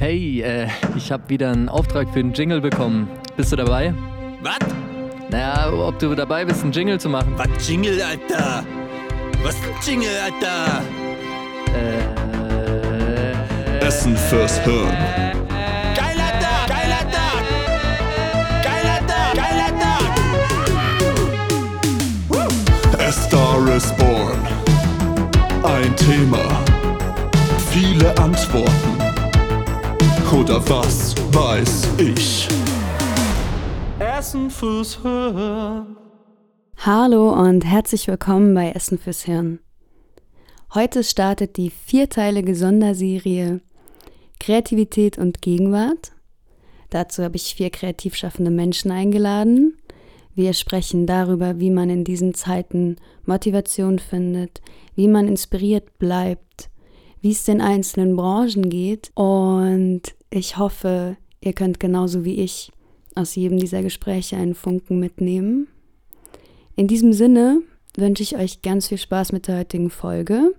[0.00, 3.08] Hey, äh, ich habe wieder einen Auftrag für einen Jingle bekommen.
[3.36, 3.92] Bist du dabei?
[4.42, 4.58] Was?
[5.28, 7.34] Naja, ob du dabei bist, einen Jingle zu machen.
[7.36, 8.64] Was Jingle, Alter?
[9.42, 10.82] Was ein Jingle, Alter?
[11.74, 13.84] Äh.
[13.84, 14.86] Essen fürs Hirn.
[15.96, 17.42] Geiler Tag, geiler Tag!
[18.62, 20.06] Geiler Tag, geiler Tag!
[23.00, 24.38] A Star is Born.
[25.64, 26.44] Ein Thema.
[27.72, 28.97] Viele Antworten.
[30.32, 32.48] Oder was weiß ich?
[33.98, 35.96] Essen fürs Hirn.
[36.76, 39.58] Hallo und herzlich willkommen bei Essen fürs Hirn.
[40.74, 43.62] Heute startet die vierteilige Sonderserie
[44.38, 46.12] Kreativität und Gegenwart.
[46.90, 49.78] Dazu habe ich vier kreativ schaffende Menschen eingeladen.
[50.34, 54.60] Wir sprechen darüber, wie man in diesen Zeiten Motivation findet,
[54.94, 56.68] wie man inspiriert bleibt,
[57.22, 62.70] wie es den einzelnen Branchen geht und ich hoffe, ihr könnt genauso wie ich
[63.14, 65.68] aus jedem dieser Gespräche einen Funken mitnehmen.
[66.76, 67.62] In diesem Sinne
[67.96, 70.54] wünsche ich euch ganz viel Spaß mit der heutigen Folge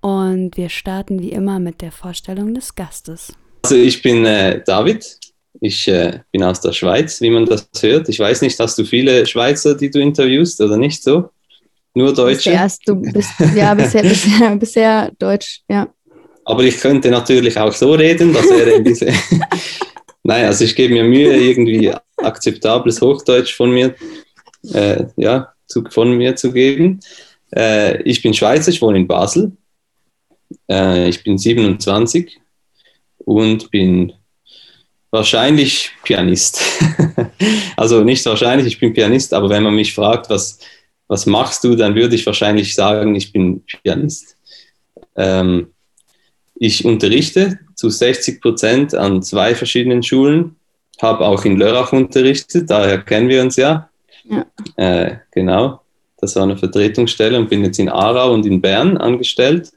[0.00, 3.34] und wir starten wie immer mit der Vorstellung des Gastes.
[3.62, 5.18] Also ich bin äh, David,
[5.60, 8.08] ich äh, bin aus der Schweiz, wie man das hört.
[8.08, 11.30] Ich weiß nicht, hast du viele Schweizer, die du interviewst oder nicht so?
[11.94, 12.50] Nur Deutsche?
[12.50, 15.88] Erst, du bist ja bisher, bisher, bisher Deutsch, ja.
[16.44, 19.06] Aber ich könnte natürlich auch so reden, das wäre diese.
[20.22, 23.94] Nein, also ich gebe mir Mühe, irgendwie akzeptables Hochdeutsch von mir,
[24.72, 27.00] äh, ja, zu, von mir zu geben.
[27.54, 29.52] Äh, ich bin Schweizer, ich wohne in Basel.
[30.70, 32.38] Äh, ich bin 27
[33.18, 34.12] und bin
[35.10, 36.62] wahrscheinlich Pianist.
[37.76, 40.58] also nicht wahrscheinlich, ich bin Pianist, aber wenn man mich fragt, was,
[41.08, 44.36] was machst du, dann würde ich wahrscheinlich sagen, ich bin Pianist.
[45.16, 45.72] Ähm,
[46.62, 50.56] ich unterrichte zu 60 Prozent an zwei verschiedenen Schulen,
[51.00, 53.88] habe auch in Lörrach unterrichtet, daher kennen wir uns ja.
[54.24, 54.44] Ja.
[54.76, 55.80] Äh, genau,
[56.18, 59.72] das war eine Vertretungsstelle und bin jetzt in Aarau und in Bern angestellt.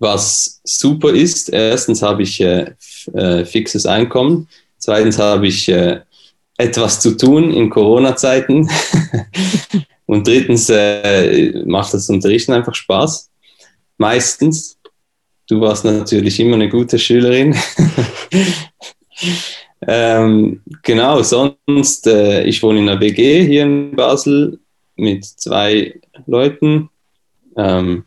[0.00, 2.72] Was super ist, erstens habe ich äh,
[3.12, 4.48] äh, fixes Einkommen,
[4.78, 6.00] zweitens habe ich äh,
[6.56, 8.68] etwas zu tun in Corona-Zeiten
[10.06, 13.30] und drittens äh, macht das Unterrichten einfach Spaß.
[13.96, 14.73] Meistens.
[15.46, 17.54] Du warst natürlich immer eine gute Schülerin.
[19.86, 24.58] ähm, genau, sonst, äh, ich wohne in einer WG hier in Basel
[24.96, 26.88] mit zwei Leuten.
[27.56, 28.04] Ähm,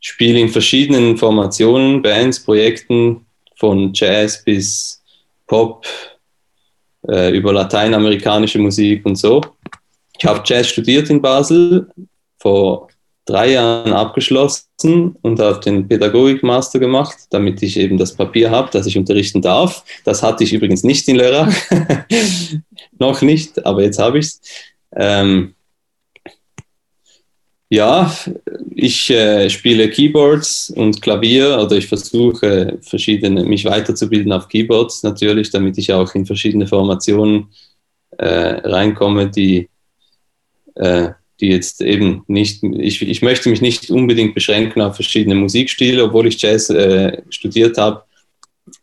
[0.00, 3.24] spiele in verschiedenen Formationen, Bands, Projekten,
[3.56, 5.02] von Jazz bis
[5.46, 5.86] Pop,
[7.08, 9.40] äh, über lateinamerikanische Musik und so.
[10.18, 11.88] Ich habe Jazz studiert in Basel,
[12.38, 12.88] vor
[13.24, 18.86] drei Jahren abgeschlossen und habe den Pädagogikmaster gemacht, damit ich eben das Papier habe, dass
[18.86, 19.84] ich unterrichten darf.
[20.04, 21.54] Das hatte ich übrigens nicht in Lörrach.
[22.98, 24.40] Noch nicht, aber jetzt habe ich es.
[24.94, 25.54] Ähm,
[27.70, 28.14] ja,
[28.74, 35.50] ich äh, spiele Keyboards und Klavier oder ich versuche verschiedene, mich weiterzubilden auf Keyboards natürlich,
[35.50, 37.48] damit ich auch in verschiedene Formationen
[38.18, 39.70] äh, reinkomme, die,
[40.74, 46.04] äh, die jetzt eben nicht, ich, ich möchte mich nicht unbedingt beschränken auf verschiedene Musikstile,
[46.04, 48.04] obwohl ich Jazz äh, studiert habe,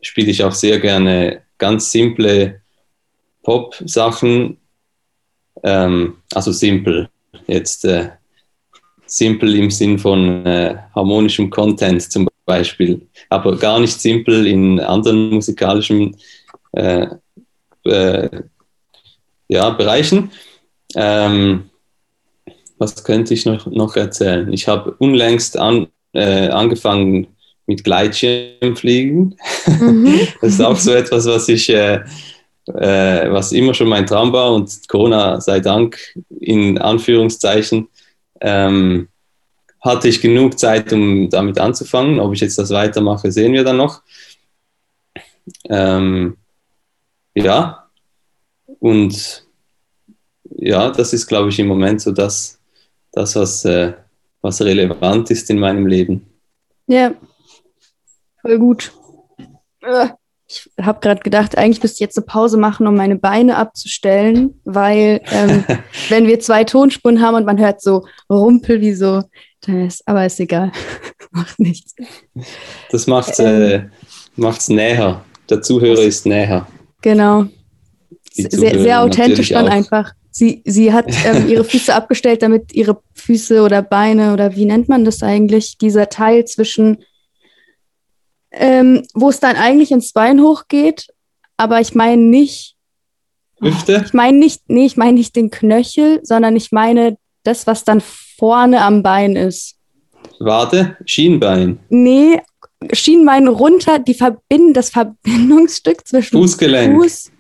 [0.02, 2.62] spiele ich auch sehr gerne ganz simple
[3.44, 4.58] Pop-Sachen,
[5.64, 7.10] ähm, also simpel
[7.48, 8.10] jetzt äh,
[9.06, 15.30] simpel im Sinn von äh, harmonischem Content zum Beispiel, aber gar nicht simpel in anderen
[15.30, 16.18] musikalischen
[16.74, 17.08] äh,
[17.86, 18.30] äh,
[19.48, 20.32] ja, Bereichen.
[20.96, 21.70] Ähm,
[22.80, 24.52] was könnte ich noch, noch erzählen?
[24.52, 27.28] Ich habe unlängst an, äh, angefangen
[27.68, 29.36] mit Gleitschirmfliegen.
[29.68, 30.20] Mhm.
[30.42, 32.00] das ist auch so etwas, was ich äh,
[32.74, 35.98] äh, was immer schon mein Traum war und Corona sei Dank
[36.40, 37.88] in Anführungszeichen
[38.42, 39.08] ähm,
[39.82, 42.20] hatte ich genug Zeit, um damit anzufangen.
[42.20, 44.02] Ob ich jetzt das weitermache, sehen wir dann noch.
[45.70, 46.38] Ähm,
[47.34, 47.90] ja,
[48.80, 49.48] und
[50.44, 52.59] ja, das ist, glaube ich, im Moment so das,
[53.12, 53.94] das was, äh,
[54.42, 56.26] was relevant ist in meinem Leben.
[56.88, 57.14] Ja,
[58.42, 58.92] voll gut.
[59.82, 60.10] Äh,
[60.48, 64.60] ich habe gerade gedacht, eigentlich müsste ich jetzt eine Pause machen, um meine Beine abzustellen,
[64.66, 65.64] weil ähm,
[66.10, 69.22] wenn wir zwei Tonspuren haben und man hört so Rumpel wie so,
[69.62, 70.72] dann ist, aber ist egal,
[71.32, 71.94] macht nichts.
[72.90, 73.92] Das macht es ähm,
[74.38, 75.24] äh, näher.
[75.50, 76.68] Der Zuhörer ist näher.
[77.02, 77.46] Genau.
[78.32, 79.72] Sehr, sehr authentisch dann auch.
[79.72, 80.14] einfach.
[80.32, 84.90] Sie, sie hat ähm, ihre Füße abgestellt, damit ihre Füße oder Beine oder wie nennt
[84.90, 87.00] man das eigentlich, dieser Teil zwischen
[88.52, 91.08] ähm, wo es dann eigentlich ins Bein hochgeht,
[91.58, 92.76] aber ich meine nicht,
[93.62, 94.04] Hüfte?
[94.06, 98.02] ich meine nicht, nee, ich meine nicht den Knöchel, sondern ich meine das, was dann
[98.02, 99.76] vorne am Bein ist.
[100.40, 100.98] Wade?
[101.06, 101.80] Schienbein?
[101.90, 102.42] Nee,
[102.94, 106.96] Schienbein runter, die Verbind das Verbindungsstück zwischen Fußgelenk?
[106.96, 107.32] Fuß.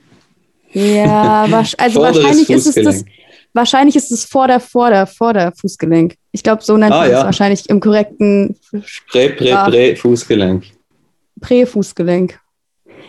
[0.74, 1.44] Ja,
[1.78, 3.06] also wahrscheinlich ist es das,
[3.54, 6.16] wahrscheinlich ist es vor der, vor der, vor der Fußgelenk.
[6.32, 7.24] Ich glaube, so nennt Ah, man es ja.
[7.24, 8.56] wahrscheinlich im korrekten
[9.12, 9.56] Prä, Prä.
[9.66, 10.66] Prä, Fußgelenk.
[11.42, 12.40] Präfußgelenk.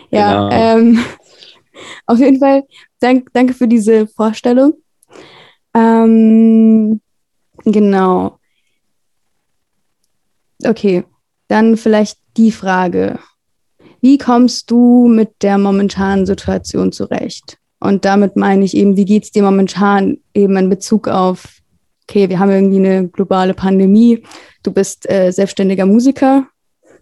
[0.09, 0.77] Ja, Genau.
[0.79, 0.99] ähm,
[2.05, 2.63] auf jeden Fall
[2.99, 4.73] dank, danke für diese Vorstellung.
[5.73, 6.99] Ähm,
[7.63, 8.37] genau.
[10.63, 11.03] Okay,
[11.47, 13.19] dann vielleicht die Frage.
[14.01, 17.57] Wie kommst du mit der momentanen Situation zurecht?
[17.79, 21.59] Und damit meine ich eben, wie geht es dir momentan eben in Bezug auf,
[22.07, 24.23] okay, wir haben irgendwie eine globale Pandemie,
[24.63, 26.47] du bist äh, selbstständiger Musiker,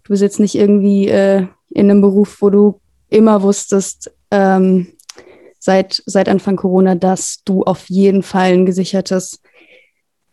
[0.04, 4.88] du bist jetzt nicht irgendwie äh, in einem Beruf, wo du immer wusstest, ähm,
[5.58, 9.40] seit, seit Anfang Corona, dass du auf jeden Fall ein gesichertes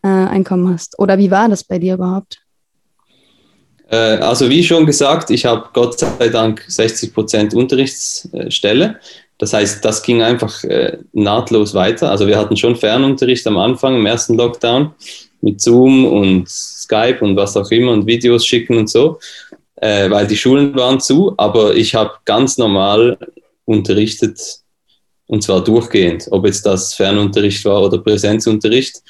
[0.02, 0.98] äh, Einkommen hast.
[0.98, 2.42] Oder wie war das bei dir überhaupt?
[3.90, 9.00] Äh, also wie schon gesagt, ich habe Gott sei Dank 60% Unterrichtsstelle.
[9.38, 12.10] Das heißt, das ging einfach äh, nahtlos weiter.
[12.10, 14.92] Also wir hatten schon Fernunterricht am Anfang, im ersten Lockdown,
[15.40, 19.20] mit Zoom und Skype und was auch immer und Videos schicken und so,
[19.76, 21.34] äh, weil die Schulen waren zu.
[21.36, 23.16] Aber ich habe ganz normal
[23.64, 24.40] unterrichtet
[25.26, 29.02] und zwar durchgehend, ob jetzt das Fernunterricht war oder Präsenzunterricht.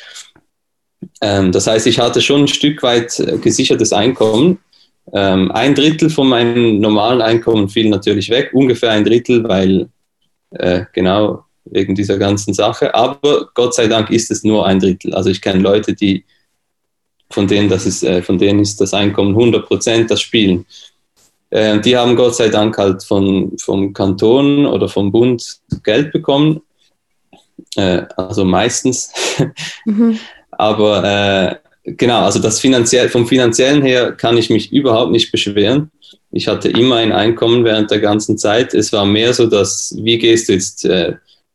[1.23, 4.59] Ähm, das heißt, ich hatte schon ein Stück weit gesichertes Einkommen.
[5.13, 9.89] Ähm, ein Drittel von meinem normalen Einkommen fiel natürlich weg, ungefähr ein Drittel, weil
[10.51, 12.95] äh, genau wegen dieser ganzen Sache.
[12.95, 15.15] Aber Gott sei Dank ist es nur ein Drittel.
[15.15, 16.25] Also ich kenne Leute, die
[17.31, 20.67] von denen, das ist, äh, von denen ist das Einkommen 100 Prozent das Spielen.
[21.51, 26.61] Äh, die haben Gott sei Dank halt von, vom Kanton oder vom Bund Geld bekommen.
[27.77, 29.13] Äh, also meistens.
[29.85, 30.19] Mhm.
[30.51, 31.57] Aber äh,
[31.97, 35.91] genau, also das finanziell, vom finanziellen her kann ich mich überhaupt nicht beschweren.
[36.31, 38.75] Ich hatte immer ein Einkommen während der ganzen Zeit.
[38.75, 41.15] Es war mehr so, dass, wie gehst du jetzt äh,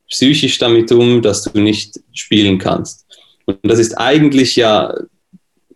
[0.10, 3.06] psychisch damit um, dass du nicht spielen kannst.
[3.46, 4.94] Und das ist eigentlich ja,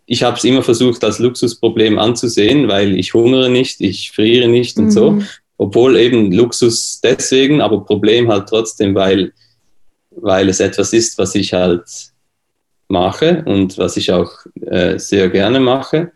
[0.06, 4.78] ich habe es immer versucht als Luxusproblem anzusehen, weil ich hungere nicht, ich friere nicht
[4.78, 5.12] und so.
[5.12, 5.26] Mhm.
[5.58, 9.32] Obwohl eben Luxus deswegen, aber Problem halt trotzdem, weil,
[10.10, 11.82] weil es etwas ist, was ich halt
[12.88, 14.32] mache und was ich auch
[14.62, 16.12] äh, sehr gerne mache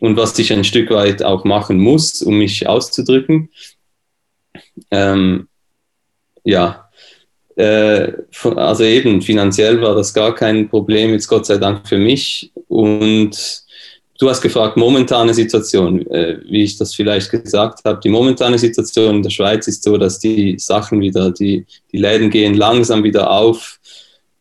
[0.00, 3.50] und was ich ein Stück weit auch machen muss, um mich auszudrücken.
[4.90, 5.48] Ähm,
[6.44, 6.88] ja,
[7.56, 8.12] äh,
[8.56, 12.52] also eben finanziell war das gar kein Problem, jetzt Gott sei Dank für mich.
[12.68, 13.64] Und
[14.18, 18.00] du hast gefragt, momentane Situation, äh, wie ich das vielleicht gesagt habe.
[18.02, 22.30] Die momentane Situation in der Schweiz ist so, dass die Sachen wieder, die, die Läden
[22.30, 23.80] gehen langsam wieder auf.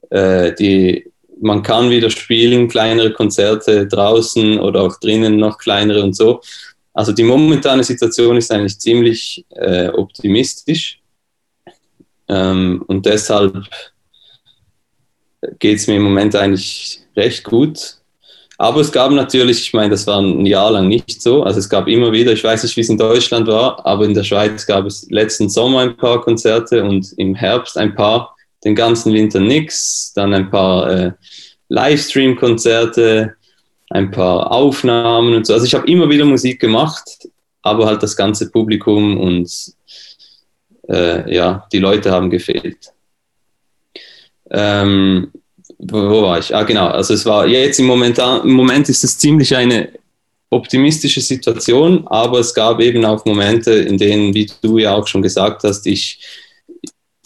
[0.09, 6.15] Äh, die, man kann wieder spielen, kleinere Konzerte draußen oder auch drinnen noch kleinere und
[6.15, 6.41] so.
[6.93, 10.99] Also die momentane Situation ist eigentlich ziemlich äh, optimistisch.
[12.27, 13.65] Ähm, und deshalb
[15.59, 17.97] geht es mir im Moment eigentlich recht gut.
[18.57, 21.43] Aber es gab natürlich, ich meine, das war ein Jahr lang nicht so.
[21.43, 24.13] Also es gab immer wieder, ich weiß nicht, wie es in Deutschland war, aber in
[24.13, 28.34] der Schweiz gab es letzten Sommer ein paar Konzerte und im Herbst ein paar,
[28.65, 31.11] den ganzen Winter nix, dann ein paar äh,
[31.69, 33.35] Livestream-Konzerte,
[33.89, 35.53] ein paar Aufnahmen und so.
[35.53, 37.29] Also ich habe immer wieder Musik gemacht,
[37.61, 39.49] aber halt das ganze Publikum und
[40.89, 42.91] äh, ja, die Leute haben gefehlt.
[44.49, 45.31] Ähm,
[45.77, 46.53] wo, wo war ich?
[46.53, 46.87] Ah, genau.
[46.87, 49.89] Also es war jetzt im Moment, im Moment ist es ziemlich eine
[50.49, 55.21] optimistische Situation, aber es gab eben auch Momente, in denen, wie du ja auch schon
[55.21, 56.19] gesagt hast, ich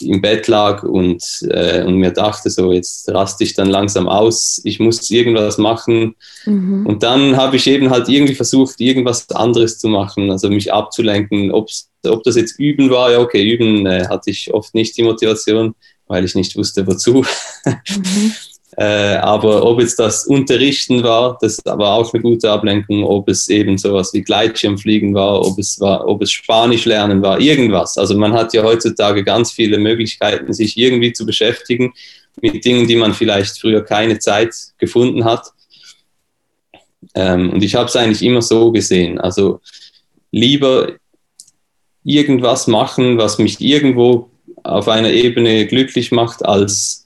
[0.02, 4.60] im Bett lag und, äh, und mir dachte, so jetzt raste ich dann langsam aus,
[4.64, 6.14] ich muss irgendwas machen.
[6.44, 6.86] Mhm.
[6.86, 11.52] Und dann habe ich eben halt irgendwie versucht, irgendwas anderes zu machen, also mich abzulenken.
[11.52, 15.02] Ob's, ob das jetzt Üben war, ja okay, Üben äh, hatte ich oft nicht die
[15.02, 15.74] Motivation,
[16.06, 17.24] weil ich nicht wusste, wozu.
[17.64, 18.32] Mhm.
[18.80, 23.50] Äh, aber ob jetzt das Unterrichten war, das war auch eine gute Ablenkung, ob es
[23.50, 27.98] eben sowas wie Gleitschirmfliegen war, ob es war, ob es Spanisch lernen war, irgendwas.
[27.98, 31.92] Also man hat ja heutzutage ganz viele Möglichkeiten, sich irgendwie zu beschäftigen
[32.40, 35.48] mit Dingen, die man vielleicht früher keine Zeit gefunden hat.
[37.14, 39.20] Ähm, und ich habe es eigentlich immer so gesehen.
[39.20, 39.60] Also
[40.30, 40.92] lieber
[42.02, 44.30] irgendwas machen, was mich irgendwo
[44.62, 46.99] auf einer Ebene glücklich macht, als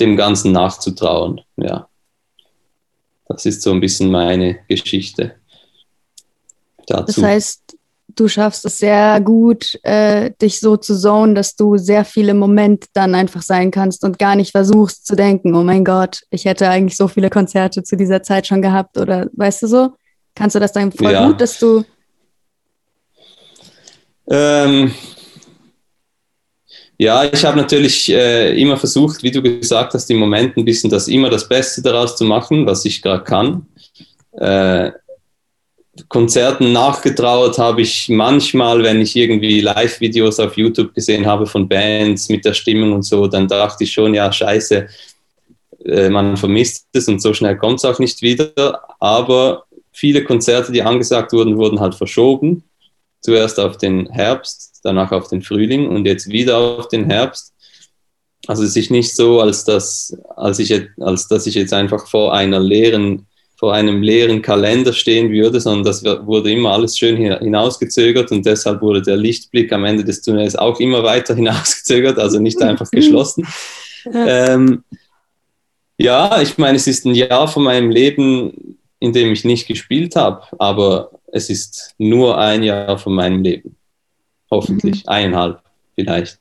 [0.00, 1.40] dem Ganzen nachzutrauen.
[1.56, 1.88] Ja.
[3.28, 5.34] Das ist so ein bisschen meine Geschichte
[6.86, 7.22] Das dazu.
[7.22, 7.76] heißt,
[8.16, 12.38] du schaffst es sehr gut, äh, dich so zu zonen, dass du sehr viel im
[12.38, 16.44] Moment dann einfach sein kannst und gar nicht versuchst zu denken, oh mein Gott, ich
[16.44, 19.90] hätte eigentlich so viele Konzerte zu dieser Zeit schon gehabt oder weißt du so?
[20.34, 21.26] Kannst du das dann voll ja.
[21.26, 21.84] gut, dass du.
[24.28, 24.92] Ähm,
[26.98, 30.90] ja, ich habe natürlich äh, immer versucht, wie du gesagt hast, im Moment ein bisschen
[30.90, 33.66] das immer das Beste daraus zu machen, was ich gerade kann.
[34.32, 34.92] Äh,
[36.08, 42.28] Konzerten nachgetrauert habe ich manchmal, wenn ich irgendwie Live-Videos auf YouTube gesehen habe von Bands
[42.28, 44.86] mit der Stimmung und so, dann dachte ich schon, ja, scheiße,
[45.84, 48.80] äh, man vermisst es und so schnell kommt es auch nicht wieder.
[49.00, 52.64] Aber viele Konzerte, die angesagt wurden, wurden halt verschoben.
[53.26, 57.52] Zuerst auf den Herbst, danach auf den Frühling und jetzt wieder auf den Herbst.
[58.46, 62.32] Also es ist nicht so, als dass, als ich, als dass ich jetzt einfach vor
[62.32, 63.26] einer leeren
[63.58, 68.80] vor einem leeren Kalender stehen würde, sondern das wurde immer alles schön hinausgezögert und deshalb
[68.80, 73.44] wurde der Lichtblick am Ende des Tunnels auch immer weiter hinausgezögert, also nicht einfach geschlossen.
[74.14, 74.84] Ähm,
[75.98, 80.14] ja, ich meine, es ist ein Jahr von meinem Leben, in dem ich nicht gespielt
[80.14, 83.76] habe, aber es ist nur ein Jahr von meinem Leben.
[84.50, 85.08] Hoffentlich, mhm.
[85.08, 85.62] eineinhalb
[85.94, 86.38] vielleicht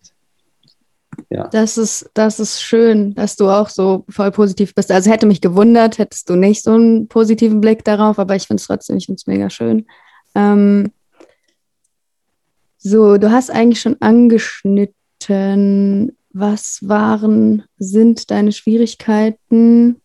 [1.30, 1.48] ja.
[1.48, 4.92] Das ist, das ist schön, dass du auch so voll positiv bist.
[4.92, 8.62] Also hätte mich gewundert, hättest du nicht so einen positiven Blick darauf, aber ich finde
[8.62, 9.88] es trotzdem, ich finde es mega schön.
[10.36, 10.92] Ähm,
[12.78, 20.02] so, du hast eigentlich schon angeschnitten, was waren, sind deine Schwierigkeiten,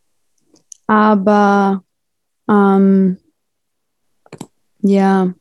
[0.86, 1.82] aber
[2.48, 3.18] ähm,
[4.82, 5.32] ja,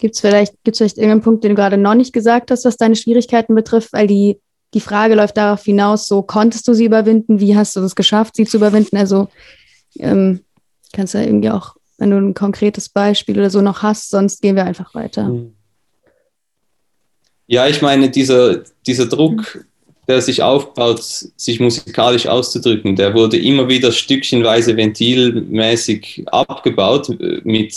[0.00, 2.96] gibt es vielleicht, vielleicht irgendeinen Punkt, den du gerade noch nicht gesagt hast, was deine
[2.96, 4.40] Schwierigkeiten betrifft, weil die
[4.74, 8.36] die Frage läuft darauf hinaus, so konntest du sie überwinden, wie hast du es geschafft,
[8.36, 8.96] sie zu überwinden?
[8.96, 9.28] Also
[9.98, 10.40] ähm,
[10.92, 14.40] kannst du ja irgendwie auch, wenn du ein konkretes Beispiel oder so noch hast, sonst
[14.40, 15.26] gehen wir einfach weiter.
[15.26, 15.54] Hm.
[17.46, 19.66] Ja, ich meine, dieser, dieser Druck,
[20.08, 27.10] der sich aufbaut, sich musikalisch auszudrücken, der wurde immer wieder stückchenweise ventilmäßig abgebaut
[27.44, 27.74] mit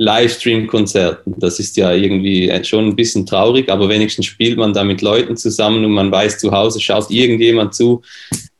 [0.00, 1.34] Livestream-Konzerten.
[1.36, 5.36] Das ist ja irgendwie schon ein bisschen traurig, aber wenigstens spielt man da mit Leuten
[5.36, 8.00] zusammen und man weiß, zu Hause schaut irgendjemand zu,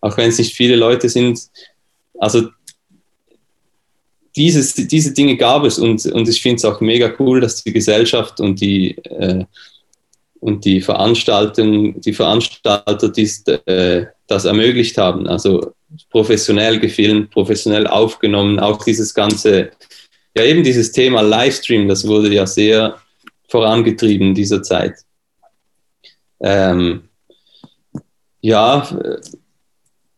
[0.02, 1.40] auch wenn es nicht viele Leute sind.
[2.18, 2.50] Also
[4.37, 7.73] dieses, diese Dinge gab es und, und ich finde es auch mega cool, dass die
[7.73, 9.47] Gesellschaft und die, äh,
[10.40, 15.26] und die Veranstaltung, die Veranstalter dies, äh, das ermöglicht haben.
[15.26, 15.73] Also
[16.11, 19.70] professionell gefilmt, professionell aufgenommen, auch dieses ganze
[20.37, 22.99] ja, eben dieses Thema Livestream, das wurde ja sehr
[23.49, 24.94] vorangetrieben in dieser Zeit.
[26.40, 27.08] Ähm,
[28.40, 28.88] ja,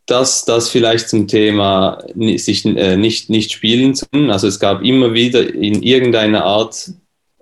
[0.06, 2.04] das, das vielleicht zum Thema
[2.36, 4.30] sich äh, nicht, nicht spielen zu können.
[4.30, 6.90] Also es gab immer wieder in irgendeiner Art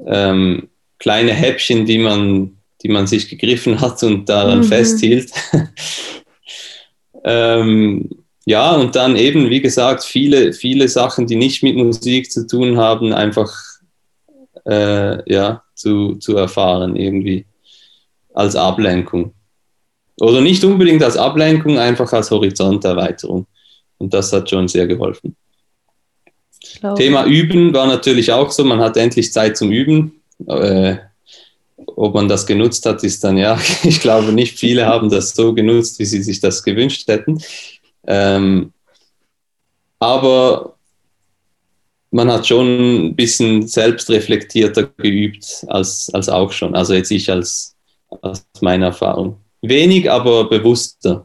[0.07, 4.65] ähm, kleine Häppchen, die man, die man sich gegriffen hat und daran mhm.
[4.65, 5.33] festhielt.
[7.25, 12.47] ähm, ja, und dann eben, wie gesagt, viele, viele Sachen, die nicht mit Musik zu
[12.47, 13.53] tun haben, einfach
[14.67, 17.47] äh, ja, zu, zu erfahren, irgendwie
[18.33, 19.35] als Ablenkung.
[20.21, 23.47] Oder nicht unbedingt als Ablenkung, einfach als Horizonterweiterung.
[23.99, 25.37] Und das hat schon sehr geholfen.
[26.97, 30.21] Thema Üben war natürlich auch so, man hat endlich Zeit zum Üben.
[30.47, 30.97] Äh,
[31.87, 35.55] ob man das genutzt hat, ist dann ja, ich glaube nicht viele haben das so
[35.55, 37.43] genutzt, wie sie sich das gewünscht hätten.
[38.07, 38.73] Ähm,
[39.99, 40.77] aber
[42.11, 46.75] man hat schon ein bisschen selbstreflektierter geübt als, als auch schon.
[46.75, 47.77] Also jetzt ich als,
[48.23, 49.37] als meine Erfahrung.
[49.63, 51.25] Wenig, aber bewusster.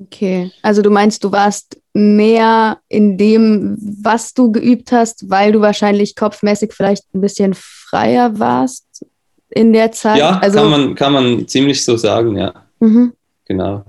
[0.00, 5.60] Okay, also du meinst, du warst mehr in dem, was du geübt hast, weil du
[5.60, 9.04] wahrscheinlich kopfmäßig vielleicht ein bisschen freier warst
[9.50, 10.18] in der Zeit?
[10.18, 12.54] Ja, also, kann, man, kann man ziemlich so sagen, ja.
[12.78, 13.12] Mhm.
[13.44, 13.84] Genau.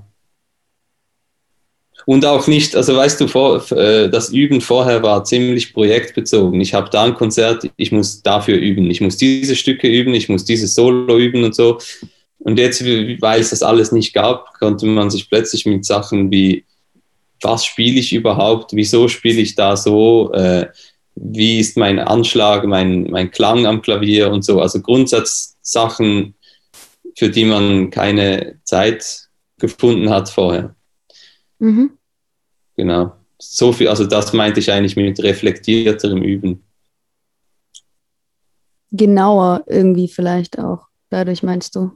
[2.10, 6.60] Und auch nicht, also weißt du, vor, äh, das Üben vorher war ziemlich projektbezogen.
[6.60, 10.28] Ich habe da ein Konzert, ich muss dafür üben, ich muss diese Stücke üben, ich
[10.28, 11.78] muss dieses Solo üben und so.
[12.40, 16.66] Und jetzt, weil es das alles nicht gab, konnte man sich plötzlich mit Sachen wie,
[17.44, 20.66] was spiele ich überhaupt, wieso spiele ich da so, äh,
[21.14, 24.62] wie ist mein Anschlag, mein, mein Klang am Klavier und so.
[24.62, 26.34] Also Grundsatzsachen,
[27.16, 29.28] für die man keine Zeit
[29.60, 30.74] gefunden hat vorher.
[31.60, 31.92] Mhm.
[32.80, 33.12] Genau.
[33.38, 36.64] So viel, also das meinte ich eigentlich mit reflektierterem Üben.
[38.92, 40.88] Genauer irgendwie vielleicht auch.
[41.10, 41.92] Dadurch meinst du?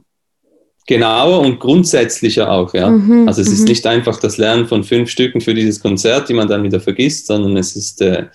[0.86, 2.90] Genauer und grundsätzlicher auch, ja.
[2.90, 3.68] Mhm, also es ist mhm.
[3.68, 7.28] nicht einfach das Lernen von fünf Stücken für dieses Konzert, die man dann wieder vergisst,
[7.28, 8.26] sondern es ist äh,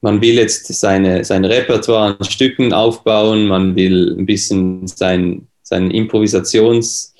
[0.00, 5.92] man will jetzt seine, sein Repertoire an Stücken aufbauen, man will ein bisschen sein, sein
[5.92, 7.14] Improvisations,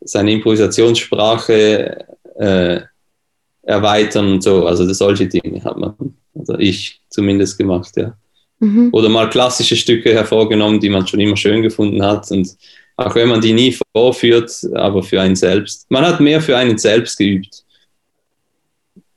[0.00, 2.80] seine Improvisationssprache äh,
[3.66, 4.66] erweitern und so.
[4.66, 5.94] Also solche Dinge hat man,
[6.34, 8.16] also ich zumindest gemacht, ja.
[8.60, 8.90] Mhm.
[8.92, 12.30] Oder mal klassische Stücke hervorgenommen, die man schon immer schön gefunden hat.
[12.30, 12.56] Und
[12.96, 15.90] auch wenn man die nie vorführt, aber für einen selbst.
[15.90, 17.64] Man hat mehr für einen selbst geübt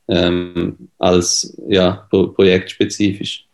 [0.08, 3.47] ähm, als ja, pro projektspezifisch.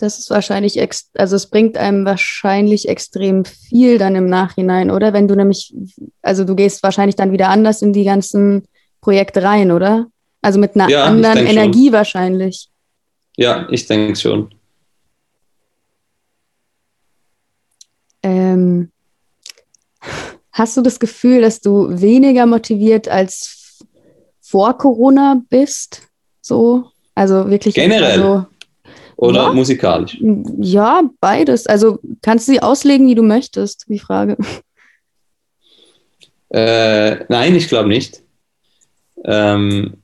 [0.00, 0.80] Das ist wahrscheinlich,
[1.14, 5.12] also es bringt einem wahrscheinlich extrem viel dann im Nachhinein, oder?
[5.12, 5.74] Wenn du nämlich,
[6.22, 8.66] also du gehst wahrscheinlich dann wieder anders in die ganzen
[9.02, 10.06] Projekte rein, oder?
[10.40, 11.92] Also mit einer ja, anderen Energie schon.
[11.92, 12.70] wahrscheinlich.
[13.36, 14.54] Ja, ich denke schon.
[18.22, 18.90] Ähm,
[20.50, 23.84] hast du das Gefühl, dass du weniger motiviert als
[24.40, 26.08] vor Corona bist?
[26.40, 28.22] So, also wirklich generell.
[28.22, 28.46] Also,
[29.20, 29.52] oder ja?
[29.52, 30.16] musikalisch?
[30.58, 31.66] Ja, beides.
[31.66, 34.36] Also kannst du sie auslegen, wie du möchtest, die Frage.
[36.52, 38.22] Äh, nein, ich glaube nicht.
[39.24, 39.98] Ähm,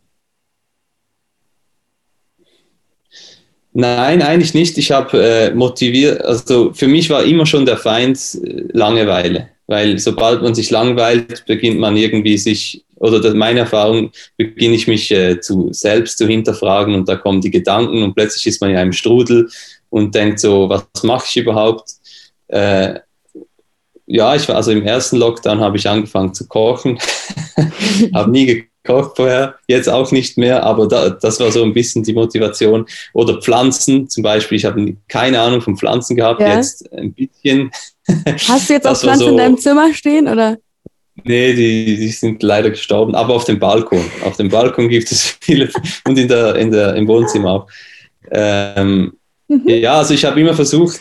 [3.72, 4.78] nein, eigentlich nicht.
[4.78, 9.98] Ich habe äh, motiviert, also für mich war immer schon der Feind äh, Langeweile, weil
[9.98, 15.10] sobald man sich langweilt, beginnt man irgendwie sich oder das, meine Erfahrung, beginne ich mich
[15.10, 18.76] äh, zu, selbst zu hinterfragen und da kommen die Gedanken und plötzlich ist man in
[18.76, 19.48] einem Strudel
[19.90, 21.90] und denkt so, was mache ich überhaupt?
[22.48, 23.00] Äh,
[24.06, 26.98] ja, ich war also im ersten Lockdown habe ich angefangen zu kochen,
[28.14, 28.46] habe nie
[28.86, 32.86] gekocht vorher, jetzt auch nicht mehr, aber da, das war so ein bisschen die Motivation.
[33.12, 36.56] Oder Pflanzen zum Beispiel, ich habe keine Ahnung von Pflanzen gehabt, ja.
[36.56, 37.70] jetzt ein bisschen.
[38.48, 40.58] Hast du jetzt auch Pflanzen so, in deinem Zimmer stehen oder?
[41.24, 44.04] Nee, die, die sind leider gestorben, aber auf dem Balkon.
[44.24, 45.70] Auf dem Balkon gibt es viele
[46.06, 47.66] und in der, in der, im Wohnzimmer auch.
[48.30, 49.12] Ähm,
[49.48, 49.62] mhm.
[49.66, 51.00] Ja, also ich habe immer versucht,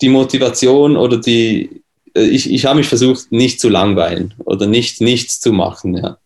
[0.00, 1.82] die Motivation oder die,
[2.14, 5.96] äh, ich, ich habe mich versucht, nicht zu langweilen oder nicht nichts zu machen.
[5.96, 6.18] Ja.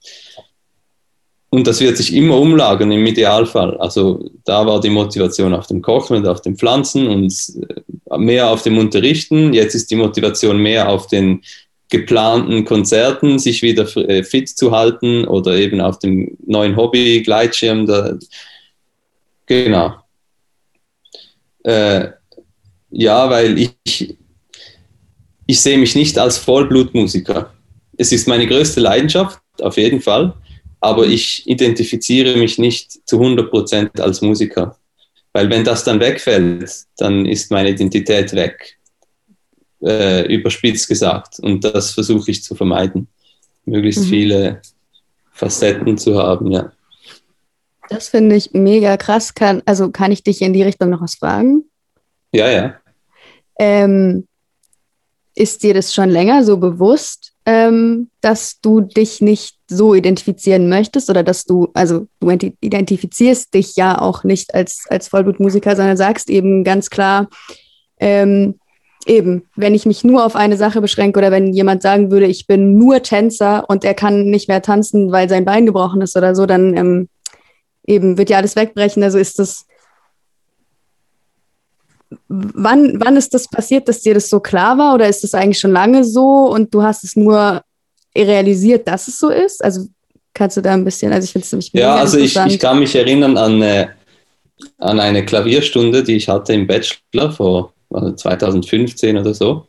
[1.48, 3.76] Und das wird sich immer umlagern im Idealfall.
[3.78, 7.32] Also da war die Motivation auf dem Kochen und auf den Pflanzen und
[8.10, 9.52] äh, mehr auf dem Unterrichten.
[9.52, 11.42] Jetzt ist die Motivation mehr auf den
[11.88, 17.86] geplanten Konzerten sich wieder äh, fit zu halten oder eben auf dem neuen Hobby, Gleitschirm.
[17.86, 18.18] Da,
[19.46, 19.94] genau.
[21.62, 22.08] Äh,
[22.90, 24.16] ja, weil ich,
[25.46, 27.52] ich sehe mich nicht als Vollblutmusiker.
[27.96, 30.34] Es ist meine größte Leidenschaft, auf jeden Fall,
[30.80, 34.76] aber ich identifiziere mich nicht zu 100% als Musiker.
[35.32, 38.75] Weil wenn das dann wegfällt, dann ist meine Identität weg
[39.82, 41.38] äh, überspitzt gesagt.
[41.40, 43.08] Und das versuche ich zu vermeiden,
[43.64, 44.08] möglichst mhm.
[44.08, 44.62] viele
[45.32, 46.72] Facetten zu haben, ja.
[47.88, 49.34] Das finde ich mega krass.
[49.34, 51.64] Kann, also kann ich dich in die Richtung noch was fragen?
[52.32, 52.74] Ja, ja.
[53.58, 54.26] Ähm,
[55.34, 61.10] ist dir das schon länger so bewusst, ähm, dass du dich nicht so identifizieren möchtest
[61.10, 66.30] oder dass du, also du identifizierst dich ja auch nicht als, als Vollblutmusiker, sondern sagst
[66.30, 67.28] eben ganz klar,
[67.98, 68.58] ähm,
[69.06, 72.46] eben, wenn ich mich nur auf eine Sache beschränke oder wenn jemand sagen würde, ich
[72.46, 76.34] bin nur Tänzer und er kann nicht mehr tanzen, weil sein Bein gebrochen ist oder
[76.34, 77.08] so, dann ähm,
[77.86, 79.02] eben wird ja alles wegbrechen.
[79.02, 79.66] Also ist das.
[82.28, 85.58] Wann, wann ist das passiert, dass dir das so klar war oder ist das eigentlich
[85.58, 87.62] schon lange so und du hast es nur
[88.16, 89.62] realisiert, dass es so ist?
[89.62, 89.86] Also
[90.32, 92.78] kannst du da ein bisschen, also ich finde es nämlich Ja, also ich, ich kann
[92.78, 93.88] mich erinnern an, äh,
[94.78, 99.66] an eine Klavierstunde, die ich hatte im Bachelor vor also 2015 oder so.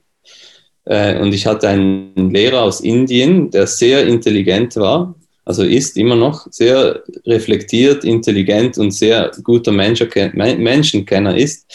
[0.85, 5.15] Äh, und ich hatte einen Lehrer aus Indien, der sehr intelligent war,
[5.47, 11.65] also ist immer noch sehr reflektiert, intelligent und sehr guter Menschenkenner ist.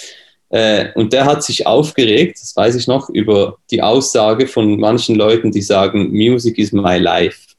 [0.51, 5.17] Äh, und der hat sich aufgeregt, das weiß ich noch, über die Aussage von manchen
[5.17, 7.55] Leuten, die sagen, Music is my life.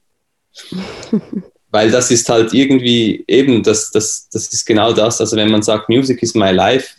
[1.72, 5.20] Weil das ist halt irgendwie eben, das, das, das ist genau das.
[5.20, 6.94] Also wenn man sagt, Music is my life,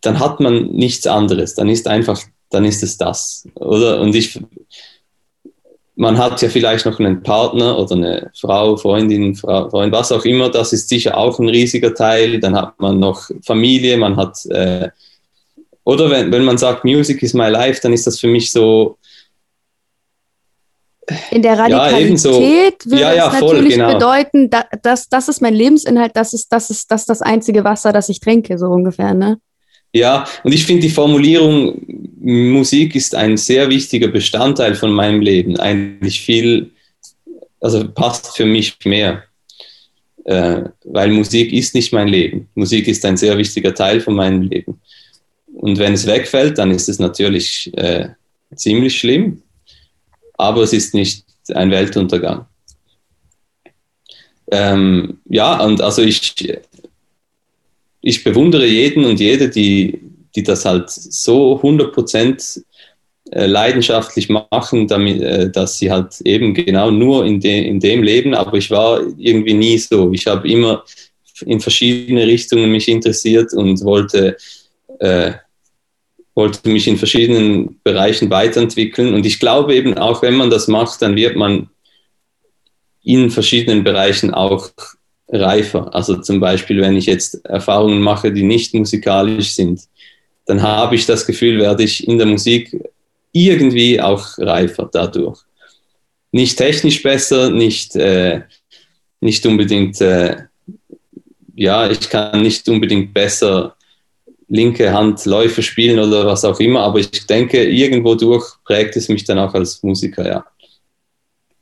[0.00, 1.54] dann hat man nichts anderes.
[1.54, 3.46] Dann ist einfach, dann ist es das.
[3.54, 4.00] Oder?
[4.00, 4.40] Und ich,
[5.96, 10.24] man hat ja vielleicht noch einen Partner oder eine Frau, Freundin, Frau, Freund, was auch
[10.24, 10.48] immer.
[10.50, 12.38] Das ist sicher auch ein riesiger Teil.
[12.40, 14.88] Dann hat man noch Familie, man hat, äh,
[15.84, 18.98] oder wenn, wenn man sagt, Music is my life, dann ist das für mich so,
[21.30, 23.94] in der Radikalität ja, würde ja, ja, es voll, natürlich genau.
[23.94, 24.50] bedeuten,
[24.82, 28.08] dass das ist mein Lebensinhalt, das ist, das ist das, ist das einzige Wasser, das
[28.08, 29.40] ich trinke, so ungefähr, ne?
[29.92, 31.80] Ja, und ich finde die Formulierung,
[32.20, 36.70] Musik ist ein sehr wichtiger Bestandteil von meinem Leben, eigentlich viel,
[37.60, 39.24] also passt für mich mehr.
[40.28, 42.48] äh, weil Musik ist nicht mein Leben.
[42.54, 44.78] Musik ist ein sehr wichtiger Teil von meinem Leben.
[45.54, 48.10] Und wenn es wegfällt, dann ist es natürlich äh,
[48.54, 49.42] ziemlich schlimm,
[50.34, 51.24] aber es ist nicht
[51.54, 52.44] ein Weltuntergang.
[54.50, 56.34] Ähm, ja, und also ich,
[58.00, 60.00] ich bewundere jeden und jede, die,
[60.34, 62.62] die das halt so 100%
[63.30, 68.02] äh, leidenschaftlich machen, damit, äh, dass sie halt eben genau nur in, de, in dem
[68.02, 68.34] leben.
[68.34, 70.12] Aber ich war irgendwie nie so.
[70.12, 70.84] Ich habe immer
[71.44, 74.36] in verschiedene Richtungen mich interessiert und wollte,
[75.00, 75.32] äh,
[76.34, 79.12] wollte mich in verschiedenen Bereichen weiterentwickeln.
[79.14, 81.68] Und ich glaube eben auch, wenn man das macht, dann wird man
[83.02, 84.70] in verschiedenen Bereichen auch
[85.28, 85.94] reifer.
[85.94, 89.80] Also zum Beispiel, wenn ich jetzt Erfahrungen mache, die nicht musikalisch sind,
[90.46, 92.74] dann habe ich das Gefühl, werde ich in der Musik
[93.32, 95.40] irgendwie auch reifer dadurch.
[96.32, 98.42] Nicht technisch besser, nicht, äh,
[99.20, 100.36] nicht unbedingt, äh,
[101.54, 103.76] ja, ich kann nicht unbedingt besser
[104.48, 109.08] linke Hand Läufe spielen oder was auch immer, aber ich denke, irgendwo durch prägt es
[109.08, 110.44] mich dann auch als Musiker, ja.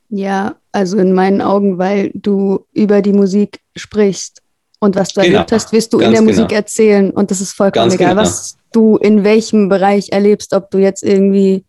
[0.09, 4.41] Ja, also in meinen Augen, weil du über die Musik sprichst
[4.79, 6.59] und was du Genau, erlebt hast, wirst du in ganz der Musik genau.
[6.59, 8.21] erzählen und das ist vollkommen Ganz egal, genau.
[8.21, 11.65] was du in welchem Bereich erlebst, ob du jetzt irgendwie,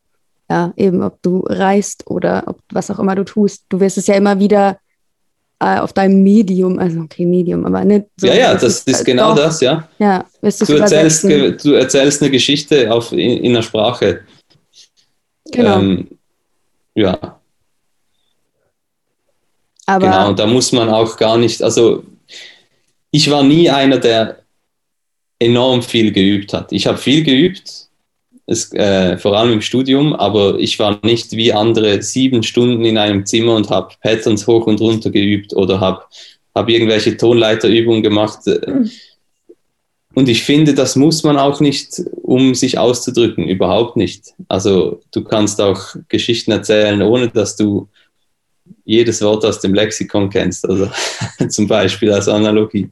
[0.48, 3.64] ja, eben, ob du reist oder ob was auch immer du tust.
[3.68, 4.78] Du wirst es ja immer wieder
[5.60, 8.26] äh, auf deinem Medium, also okay, Medium, aber nicht so.
[8.28, 9.88] ja, ja, das ist äh, genau doch, das, ja.
[9.98, 14.20] Ja, wirst du erzählst, du erzählst eine Geschichte auf, in, in einer Sprache.
[15.50, 15.80] Genau.
[15.80, 16.08] Ähm,
[16.94, 17.37] ja,
[19.88, 20.32] aber genau.
[20.34, 22.04] Da muss man auch gar nicht, also
[23.10, 24.40] ich war nie einer, der
[25.38, 26.72] enorm viel geübt hat.
[26.72, 27.88] Ich habe viel geübt,
[28.44, 32.98] es, äh, vor allem im Studium, aber ich war nicht wie andere sieben Stunden in
[32.98, 36.02] einem Zimmer und habe Patterns hoch und runter geübt oder habe
[36.54, 38.40] hab irgendwelche Tonleiterübungen gemacht.
[40.14, 44.34] Und ich finde, das muss man auch nicht, um sich auszudrücken, überhaupt nicht.
[44.48, 47.88] Also du kannst auch Geschichten erzählen, ohne dass du
[48.88, 50.88] jedes Wort aus dem Lexikon kennst, also
[51.50, 52.90] zum Beispiel als Analogie.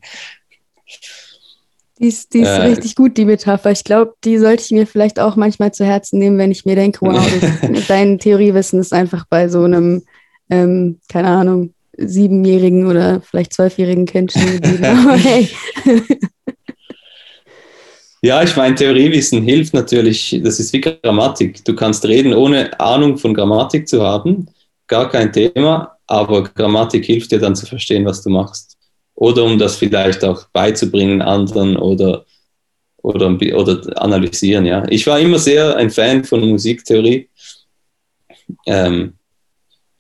[1.99, 3.71] Die ist, die ist Äh, richtig gut, die Metapher.
[3.71, 6.77] Ich glaube, die sollte ich mir vielleicht auch manchmal zu Herzen nehmen, wenn ich mir
[6.77, 7.27] denke, wow,
[7.73, 10.03] das, dein Theoriewissen ist einfach bei so einem,
[10.51, 14.35] ähm, keine Ahnung, siebenjährigen oder vielleicht zwölfjährigen Kind.
[14.37, 15.49] Aber hey,
[18.21, 21.65] Ja, ich meine, Theoriewissen hilft natürlich, das ist wie Grammatik.
[21.65, 24.49] Du kannst reden, ohne Ahnung von Grammatik zu haben,
[24.87, 28.77] gar kein Thema, aber Grammatik hilft dir dann zu verstehen, was du machst.
[29.15, 32.25] Oder um das vielleicht auch beizubringen anderen oder,
[32.99, 34.67] oder, oder analysieren.
[34.67, 34.85] Ja.
[34.89, 37.29] Ich war immer sehr ein Fan von Musiktheorie,
[38.67, 39.15] ähm,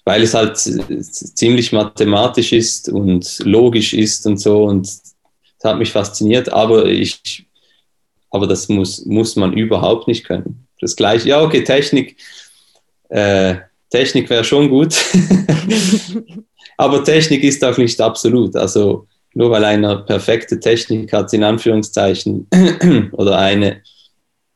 [0.04, 5.14] weil es halt ziemlich mathematisch ist und logisch ist und so und es
[5.64, 7.46] hat mich fasziniert, aber ich
[8.30, 10.66] aber das muss, muss man überhaupt nicht können.
[10.80, 12.16] Das gleiche, ja, okay, Technik,
[13.08, 13.56] äh,
[13.90, 14.94] Technik wäre schon gut,
[16.76, 18.56] aber Technik ist auch nicht absolut.
[18.56, 22.48] Also nur weil einer perfekte Technik hat, in Anführungszeichen,
[23.12, 23.82] oder eine,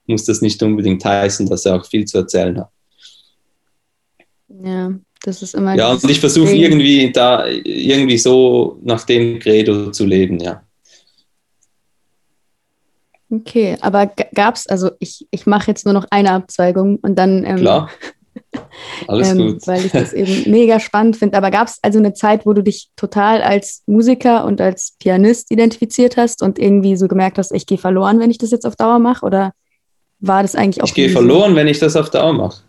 [0.07, 2.71] muss das nicht unbedingt heißen, dass er auch viel zu erzählen hat.
[4.65, 5.77] ja, das ist immer.
[5.77, 10.63] Ja, und ich versuche irgendwie da, irgendwie so nach dem Credo zu leben, ja.
[13.33, 17.45] Okay, aber gab es, also ich, ich mache jetzt nur noch eine Abzweigung und dann.
[17.45, 17.91] Ähm, Klar.
[19.07, 19.67] Alles ähm, gut.
[19.67, 21.37] Weil ich das eben mega spannend finde.
[21.37, 25.51] Aber gab es also eine Zeit, wo du dich total als Musiker und als Pianist
[25.51, 28.77] identifiziert hast und irgendwie so gemerkt hast, ich gehe verloren, wenn ich das jetzt auf
[28.77, 29.25] Dauer mache?
[29.25, 29.53] Oder
[30.21, 30.87] war das eigentlich auch.
[30.87, 32.63] Ich gehe verloren, wenn ich das auf Dauer mache.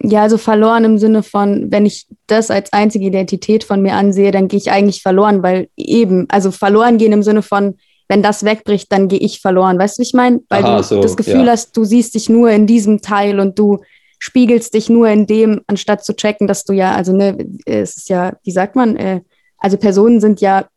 [0.00, 4.30] Ja, also verloren im Sinne von, wenn ich das als einzige Identität von mir ansehe,
[4.30, 7.74] dann gehe ich eigentlich verloren, weil eben, also verloren gehen im Sinne von,
[8.08, 9.78] wenn das wegbricht, dann gehe ich verloren.
[9.78, 10.40] Weißt du, wie ich meine?
[10.48, 11.52] Weil Aha, du so, das Gefühl ja.
[11.52, 13.80] hast, du siehst dich nur in diesem Teil und du
[14.18, 18.08] spiegelst dich nur in dem, anstatt zu checken, dass du ja, also ne, es ist
[18.08, 19.20] ja, wie sagt man, äh,
[19.58, 20.68] also Personen sind ja,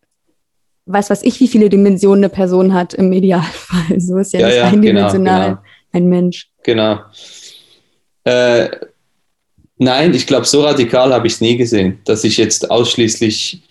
[0.86, 4.00] weiß was ich, wie viele Dimensionen eine Person hat im Idealfall.
[4.00, 5.68] So ist ja, Ja, nicht ja, eindimensional genau, genau.
[5.92, 6.50] ein Mensch.
[6.64, 7.00] Genau.
[8.24, 8.70] Äh,
[9.78, 13.64] nein, ich glaube, so radikal habe ich es nie gesehen, dass ich jetzt ausschließlich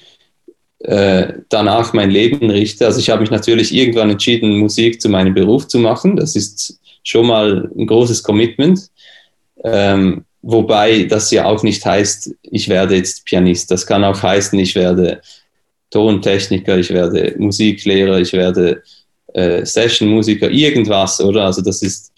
[0.80, 2.86] äh, danach mein Leben richte.
[2.86, 6.16] Also ich habe mich natürlich irgendwann entschieden, Musik zu meinem Beruf zu machen.
[6.16, 8.90] Das ist schon mal ein großes Commitment.
[9.64, 13.70] Ähm, wobei das ja auch nicht heißt, ich werde jetzt Pianist.
[13.70, 15.20] Das kann auch heißen, ich werde
[15.90, 18.82] Tontechniker, ich werde Musiklehrer, ich werde
[19.34, 21.44] äh, Sessionmusiker, irgendwas, oder?
[21.44, 22.12] Also das ist,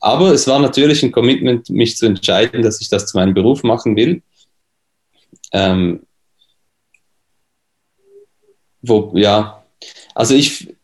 [0.00, 3.62] aber es war natürlich ein Commitment, mich zu entscheiden, dass ich das zu meinem Beruf
[3.62, 4.22] machen will.
[5.52, 6.00] Ähm,
[8.82, 9.62] wo, ja,
[10.14, 10.74] also ich,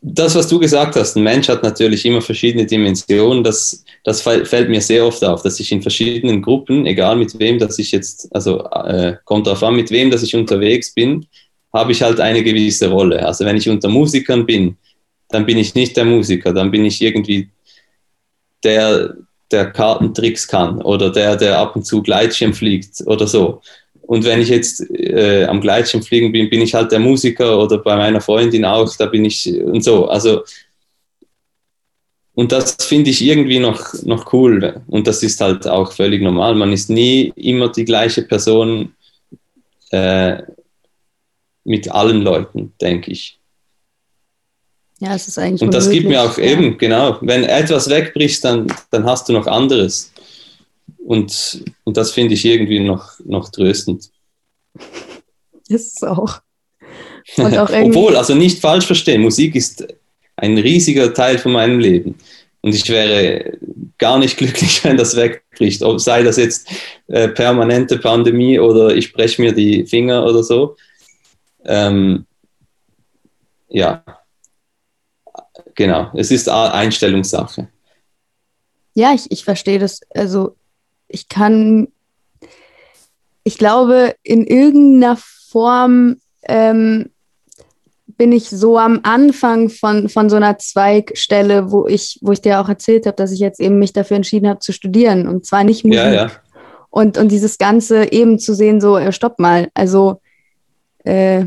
[0.00, 3.42] das, was du gesagt hast, ein Mensch hat natürlich immer verschiedene Dimensionen.
[3.42, 7.58] Das, das fällt mir sehr oft auf, dass ich in verschiedenen Gruppen, egal mit wem,
[7.58, 11.26] dass ich jetzt, also äh, kommt darauf an, mit wem, dass ich unterwegs bin,
[11.72, 13.26] habe ich halt eine gewisse Rolle.
[13.26, 14.76] Also wenn ich unter Musikern bin,
[15.30, 17.50] dann bin ich nicht der Musiker, dann bin ich irgendwie
[18.64, 19.14] der,
[19.50, 23.60] der Kartentricks kann oder der, der ab und zu Gleitschirm fliegt oder so.
[24.08, 27.76] Und wenn ich jetzt äh, am Gleitschirm fliegen bin, bin ich halt der Musiker oder
[27.76, 30.08] bei meiner Freundin auch, da bin ich und so.
[30.08, 30.44] Also,
[32.32, 34.80] und das finde ich irgendwie noch, noch cool.
[34.86, 36.54] Und das ist halt auch völlig normal.
[36.54, 38.94] Man ist nie immer die gleiche Person
[39.90, 40.38] äh,
[41.64, 43.38] mit allen Leuten, denke ich.
[45.00, 45.60] Ja, es ist eigentlich.
[45.60, 46.44] Und das gibt mir auch ja.
[46.44, 50.14] eben, genau, wenn etwas wegbricht, dann, dann hast du noch anderes.
[50.98, 54.10] Und, und das finde ich irgendwie noch, noch tröstend.
[55.68, 56.40] Ist es auch.
[57.36, 59.86] auch Obwohl, also nicht falsch verstehen, Musik ist
[60.36, 62.16] ein riesiger Teil von meinem Leben.
[62.60, 63.58] Und ich wäre
[63.98, 65.82] gar nicht glücklich, wenn das wegbricht.
[65.82, 66.68] Ob, sei das jetzt
[67.08, 70.76] äh, permanente Pandemie oder ich breche mir die Finger oder so.
[71.64, 72.26] Ähm,
[73.68, 74.04] ja,
[75.74, 76.10] genau.
[76.14, 77.68] Es ist Einstellungssache.
[78.94, 80.00] Ja, ich, ich verstehe das.
[80.10, 80.56] Also
[81.08, 81.88] ich kann,
[83.44, 85.18] ich glaube, in irgendeiner
[85.50, 87.10] Form ähm,
[88.18, 92.60] bin ich so am Anfang von, von so einer Zweigstelle, wo ich, wo ich dir
[92.60, 95.64] auch erzählt habe, dass ich jetzt eben mich dafür entschieden habe zu studieren und zwar
[95.64, 96.00] nicht Musik.
[96.00, 96.30] Ja, ja.
[96.90, 100.20] Und, und dieses Ganze eben zu sehen, so, äh, stopp mal, also
[101.04, 101.46] äh,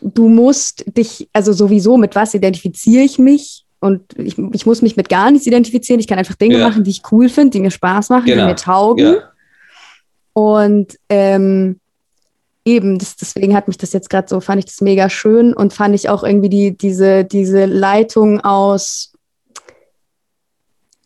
[0.00, 3.65] du musst dich, also sowieso, mit was identifiziere ich mich?
[3.78, 6.00] Und ich, ich muss mich mit gar nichts identifizieren.
[6.00, 6.68] Ich kann einfach Dinge ja.
[6.68, 8.42] machen, die ich cool finde, die mir Spaß machen, genau.
[8.42, 9.04] die mir taugen.
[9.04, 9.30] Ja.
[10.32, 11.80] Und ähm,
[12.64, 15.72] eben, das, deswegen hat mich das jetzt gerade so, fand ich das mega schön und
[15.72, 19.12] fand ich auch irgendwie die, diese, diese Leitung aus,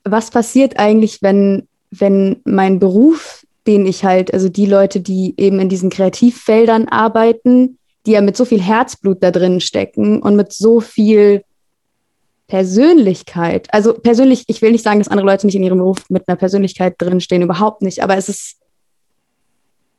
[0.05, 5.61] was passiert eigentlich, wenn, wenn mein Beruf, den ich halt, also die Leute, die eben
[5.61, 10.53] in diesen Kreativfeldern arbeiten, die ja mit so viel Herzblut da drin stecken und mit
[10.53, 11.45] so viel
[12.51, 13.69] Persönlichkeit.
[13.73, 16.37] Also persönlich, ich will nicht sagen, dass andere Leute nicht in ihrem Beruf mit einer
[16.37, 18.57] Persönlichkeit drinstehen, überhaupt nicht, aber es ist,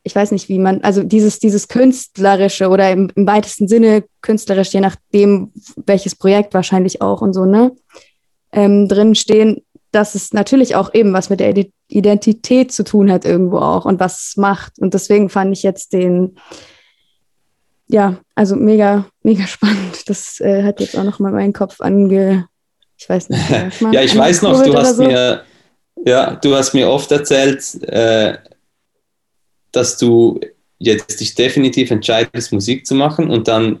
[0.02, 4.74] ich weiß nicht, wie man, also dieses, dieses Künstlerische oder im, im weitesten Sinne künstlerisch,
[4.74, 5.50] je nachdem,
[5.86, 7.72] welches Projekt wahrscheinlich auch und so, ne,
[8.52, 11.54] ähm, drinstehen, dass es natürlich auch eben was mit der
[11.88, 14.78] Identität zu tun hat irgendwo auch und was es macht.
[14.78, 16.36] Und deswegen fand ich jetzt den,
[17.88, 20.08] ja, also mega, mega spannend.
[20.08, 22.48] Das äh, hat jetzt auch noch mal meinen Kopf ange.
[22.98, 23.42] Ich weiß nicht.
[23.92, 25.04] ja, ich weiß noch, du hast so.
[25.04, 25.42] mir,
[26.04, 28.38] ja, du hast mir oft erzählt, äh,
[29.72, 30.40] dass du
[30.78, 33.80] jetzt dich definitiv entscheidest, Musik zu machen und dann ein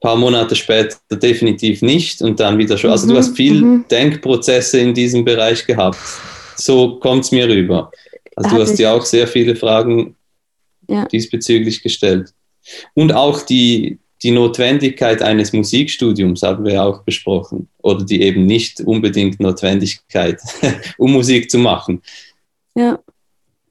[0.00, 2.90] paar Monate später definitiv nicht und dann wieder schon.
[2.90, 3.84] Also du mhm, hast viel mhm.
[3.90, 5.98] Denkprozesse in diesem Bereich gehabt.
[6.56, 7.90] So kommt es mir rüber.
[8.36, 10.16] Also du hast dir auch sehr viele Fragen
[10.88, 11.04] ja.
[11.06, 12.32] diesbezüglich gestellt.
[12.94, 17.68] Und auch die, die Notwendigkeit eines Musikstudiums haben wir auch besprochen.
[17.78, 20.40] Oder die eben nicht unbedingt Notwendigkeit,
[20.98, 22.02] um Musik zu machen.
[22.74, 22.98] Ja.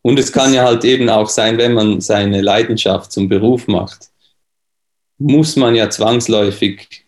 [0.02, 4.10] Und es kann ja halt eben auch sein, wenn man seine Leidenschaft zum Beruf macht,
[5.18, 7.06] muss man ja zwangsläufig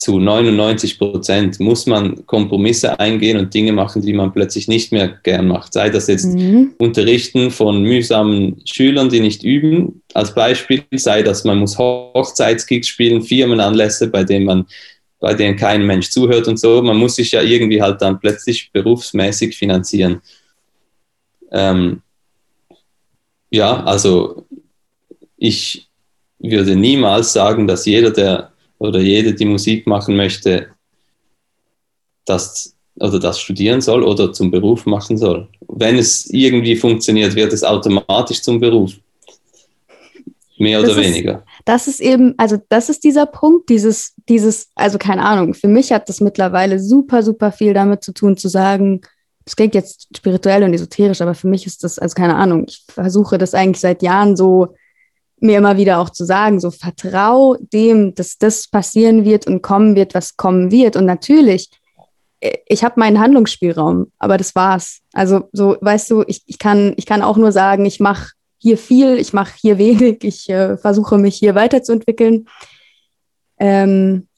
[0.00, 5.08] zu 99 Prozent muss man Kompromisse eingehen und Dinge machen, die man plötzlich nicht mehr
[5.08, 5.74] gern macht.
[5.74, 6.72] Sei das jetzt mhm.
[6.78, 13.20] Unterrichten von mühsamen Schülern, die nicht üben, als Beispiel, sei das, man muss Hochzeitsgigs spielen,
[13.20, 14.66] Firmenanlässe, bei denen man
[15.20, 16.80] bei denen kein Mensch zuhört und so.
[16.80, 20.22] Man muss sich ja irgendwie halt dann plötzlich berufsmäßig finanzieren.
[21.52, 22.00] Ähm,
[23.50, 24.46] ja, also
[25.36, 25.90] ich
[26.38, 28.49] würde niemals sagen, dass jeder, der
[28.80, 30.68] oder jede, die Musik machen möchte,
[32.24, 35.48] das oder das studieren soll oder zum Beruf machen soll.
[35.68, 38.92] Wenn es irgendwie funktioniert, wird es automatisch zum Beruf.
[40.58, 41.34] Mehr oder das weniger.
[41.36, 45.68] Ist, das ist eben, also das ist dieser Punkt, dieses, dieses, also keine Ahnung, für
[45.68, 49.00] mich hat das mittlerweile super, super viel damit zu tun, zu sagen,
[49.46, 52.84] das klingt jetzt spirituell und esoterisch, aber für mich ist das, also keine Ahnung, ich
[52.88, 54.74] versuche das eigentlich seit Jahren so
[55.42, 59.96] mir immer wieder auch zu sagen, so vertrau dem, dass das passieren wird und kommen
[59.96, 60.96] wird, was kommen wird.
[60.96, 61.70] Und natürlich,
[62.40, 65.00] äh, ich habe meinen Handlungsspielraum, aber das war's.
[65.12, 68.76] Also so, weißt du, ich, ich, kann, ich kann auch nur sagen, ich mache hier
[68.76, 72.46] viel, ich mache hier wenig, ich äh, versuche mich hier weiterzuentwickeln.
[73.58, 74.28] Ähm,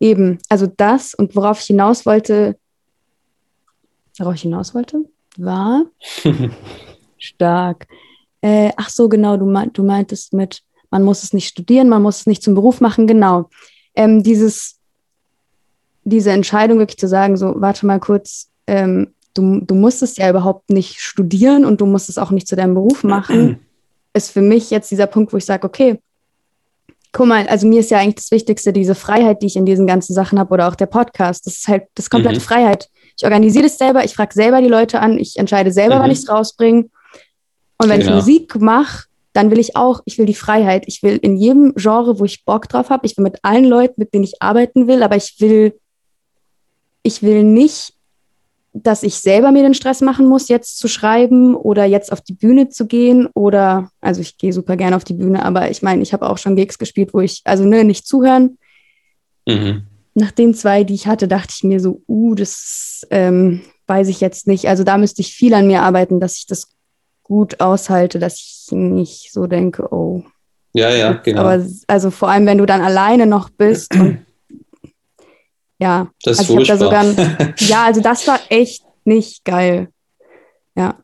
[0.00, 2.56] eben, also das und worauf ich hinaus wollte,
[4.18, 5.04] worauf ich hinaus wollte,
[5.36, 5.84] war
[7.18, 7.86] stark.
[8.42, 12.20] Äh, ach so, genau, du, du meintest mit, man muss es nicht studieren, man muss
[12.20, 13.48] es nicht zum Beruf machen, genau.
[13.94, 14.78] Ähm, dieses,
[16.04, 20.28] diese Entscheidung wirklich zu sagen, so, warte mal kurz, ähm, du, du musst es ja
[20.28, 23.60] überhaupt nicht studieren und du musst es auch nicht zu deinem Beruf machen,
[24.12, 26.00] ist für mich jetzt dieser Punkt, wo ich sage, okay,
[27.12, 29.86] guck mal, also mir ist ja eigentlich das Wichtigste, diese Freiheit, die ich in diesen
[29.86, 31.46] ganzen Sachen habe oder auch der Podcast.
[31.46, 32.42] Das ist halt das komplette mhm.
[32.42, 32.88] Freiheit.
[33.16, 36.00] Ich organisiere das selber, ich frage selber die Leute an, ich entscheide selber, mhm.
[36.00, 36.86] wann ich es rausbringe.
[37.82, 38.12] Und wenn genau.
[38.12, 40.84] ich Musik mache, dann will ich auch, ich will die Freiheit.
[40.86, 43.94] Ich will in jedem Genre, wo ich Bock drauf habe, ich will mit allen Leuten,
[43.96, 45.78] mit denen ich arbeiten will, aber ich will,
[47.02, 47.94] ich will nicht
[48.74, 52.32] dass ich selber mir den Stress machen muss, jetzt zu schreiben oder jetzt auf die
[52.32, 56.02] Bühne zu gehen oder, also ich gehe super gerne auf die Bühne, aber ich meine,
[56.02, 58.58] ich habe auch schon Gigs gespielt, wo ich, also ne, nicht zuhören.
[59.46, 59.82] Mhm.
[60.14, 64.20] Nach den zwei, die ich hatte, dachte ich mir so, uh, das ähm, weiß ich
[64.20, 64.68] jetzt nicht.
[64.68, 66.68] Also da müsste ich viel an mir arbeiten, dass ich das
[67.32, 70.22] gut aushalte, dass ich nicht so denke, oh.
[70.74, 71.40] Ja, ja, genau.
[71.40, 74.26] Aber also vor allem, wenn du dann alleine noch bist und
[75.80, 79.88] ja, das also ich da sogar ein, ja, also das war echt nicht geil.
[80.76, 80.98] Ja,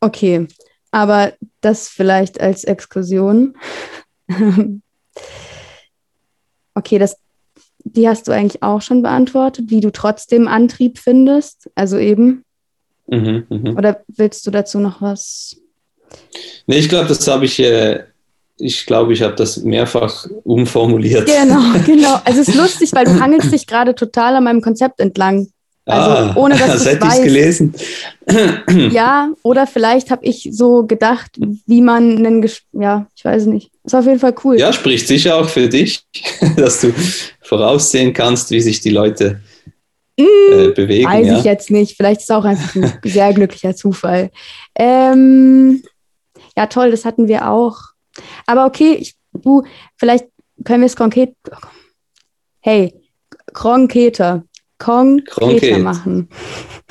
[0.00, 0.48] okay,
[0.90, 3.56] aber das vielleicht als Exkursion.
[6.74, 7.16] okay, das,
[7.84, 12.43] die hast du eigentlich auch schon beantwortet, wie du trotzdem Antrieb findest, also eben.
[13.06, 13.70] Mhm, mh.
[13.78, 15.56] Oder willst du dazu noch was?
[16.66, 18.04] Nee, ich glaube, das habe ich äh,
[18.56, 21.26] ich glaube, ich habe das mehrfach umformuliert.
[21.26, 22.20] Genau, genau.
[22.24, 25.48] Also es ist lustig, weil du hangelst dich gerade total an meinem Konzept entlang.
[25.86, 27.74] Also ah, ohne dass das hätte ich gelesen.
[28.90, 31.32] Ja, oder vielleicht habe ich so gedacht,
[31.66, 33.70] wie man einen, Ges ja, ich weiß nicht.
[33.84, 34.58] Ist auf jeden Fall cool.
[34.58, 36.04] Ja, spricht sicher auch für dich,
[36.56, 36.94] dass du
[37.42, 39.40] voraussehen kannst, wie sich die Leute
[40.16, 41.08] äh, bewegen.
[41.08, 41.38] Weiß ja?
[41.38, 41.96] ich jetzt nicht.
[41.96, 44.30] Vielleicht ist es auch einfach ein sehr glücklicher Zufall.
[44.76, 45.82] Ähm,
[46.56, 47.94] ja, toll, das hatten wir auch
[48.46, 49.62] aber okay, ich, du,
[49.96, 50.26] vielleicht
[50.64, 51.34] können wir es konkret.
[52.60, 52.94] Hey,
[53.52, 54.44] Kronketer.
[54.78, 56.28] Konkreter machen.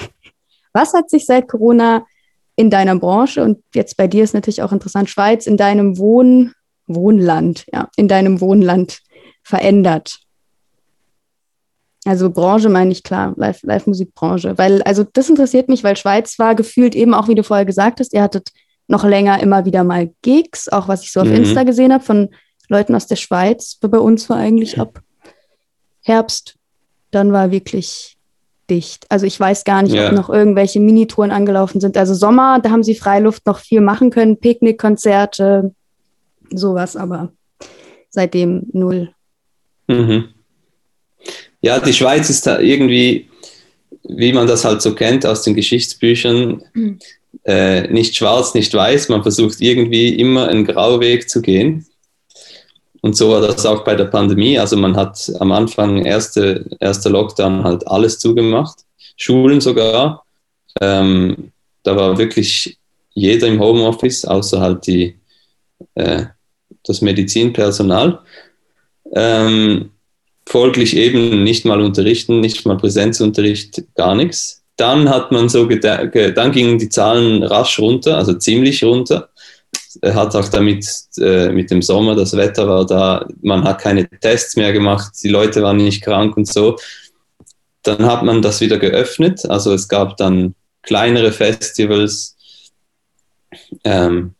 [0.73, 2.05] Was hat sich seit Corona
[2.55, 6.53] in deiner Branche und jetzt bei dir ist natürlich auch interessant, Schweiz, in deinem Wohn
[6.87, 9.01] Wohnland, ja, in deinem Wohnland
[9.43, 10.19] verändert?
[12.05, 14.49] Also Branche meine ich klar, Live-Musikbranche.
[14.49, 17.65] Live weil, also das interessiert mich, weil Schweiz war gefühlt eben auch, wie du vorher
[17.65, 18.49] gesagt hast, ihr hattet
[18.87, 21.35] noch länger immer wieder mal Gigs, auch was ich so auf mhm.
[21.35, 22.29] Insta gesehen habe von
[22.67, 23.77] Leuten aus der Schweiz.
[23.79, 25.01] Bei uns war eigentlich ab
[26.01, 26.55] Herbst,
[27.11, 28.17] dann war wirklich
[28.69, 29.05] dicht.
[29.09, 30.07] Also ich weiß gar nicht, ja.
[30.07, 31.97] ob noch irgendwelche Minitouren angelaufen sind.
[31.97, 35.73] Also Sommer, da haben sie Freiluft noch viel machen können, Picknickkonzerte,
[36.51, 37.31] sowas, aber
[38.09, 39.11] seitdem null.
[39.87, 40.32] Mhm.
[41.63, 43.27] Ja, die Schweiz ist da irgendwie,
[44.03, 46.99] wie man das halt so kennt aus den Geschichtsbüchern, mhm
[47.45, 49.09] äh, nicht schwarz, nicht weiß.
[49.09, 51.85] Man versucht irgendwie immer einen Grauweg zu gehen.
[53.01, 54.57] Und so war das auch bei der Pandemie.
[54.57, 58.85] Also man hat am Anfang, erste, erster Lockdown, halt alles zugemacht,
[59.17, 60.25] Schulen sogar.
[60.79, 61.51] Ähm,
[61.83, 62.77] da war wirklich
[63.13, 65.15] jeder im Homeoffice, außer halt die,
[65.95, 66.25] äh,
[66.85, 68.19] das Medizinpersonal.
[69.13, 69.91] Ähm,
[70.45, 76.51] folglich eben nicht mal unterrichten, nicht mal Präsenzunterricht, gar nichts dann hat man so, dann
[76.51, 79.29] gingen die Zahlen rasch runter, also ziemlich runter.
[80.03, 80.87] Hat auch damit
[81.19, 85.29] äh, mit dem Sommer, das Wetter war da, man hat keine Tests mehr gemacht, die
[85.29, 86.77] Leute waren nicht krank und so.
[87.83, 92.35] Dann hat man das wieder geöffnet, also es gab dann kleinere Festivals,
[93.83, 94.33] ähm,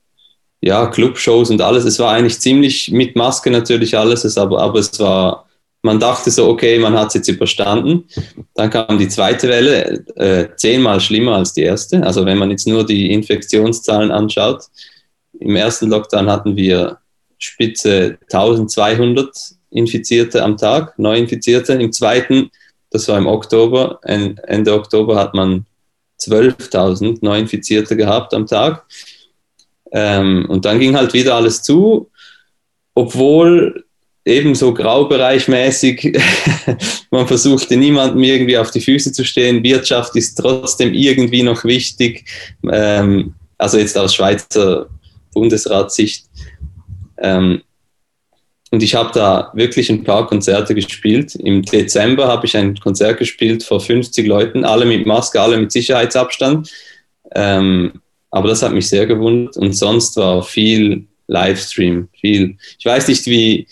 [0.62, 1.84] ja, Clubshows und alles.
[1.84, 5.48] Es war eigentlich ziemlich mit Maske natürlich alles, aber, aber es war
[5.84, 8.06] man dachte so, okay, man hat es jetzt überstanden.
[8.56, 12.02] Dann kam die zweite Welle, äh, zehnmal schlimmer als die erste.
[12.04, 14.64] Also wenn man jetzt nur die Infektionszahlen anschaut,
[15.40, 17.00] im ersten Lockdown hatten wir
[17.38, 19.30] Spitze 1200
[19.72, 21.74] Infizierte am Tag, Neuinfizierte.
[21.74, 22.50] Im zweiten,
[22.90, 25.66] das war im Oktober, Ende Oktober hat man
[26.22, 28.86] 12.000 Neuinfizierte gehabt am Tag.
[29.92, 32.10] Ähm, und dann ging halt wieder alles zu,
[32.94, 33.83] obwohl
[34.26, 36.18] ebenso graubereichmäßig.
[37.12, 39.64] Man versuchte niemandem irgendwie auf die Füße zu stehen.
[39.64, 42.26] Wirtschaft ist trotzdem irgendwie noch wichtig.
[42.72, 44.88] Ähm, also jetzt aus Schweizer
[45.34, 46.26] Bundesratssicht.
[47.18, 47.62] Ähm,
[48.72, 51.36] und ich habe da wirklich ein paar Konzerte gespielt.
[51.36, 55.72] Im Dezember habe ich ein Konzert gespielt vor 50 Leuten, alle mit Maske, alle mit
[55.72, 56.72] Sicherheitsabstand.
[57.36, 58.02] Ähm,
[58.32, 59.58] aber das hat mich sehr gewundert.
[59.58, 62.58] Und sonst war viel Livestream, viel.
[62.80, 63.68] Ich weiß nicht, wie,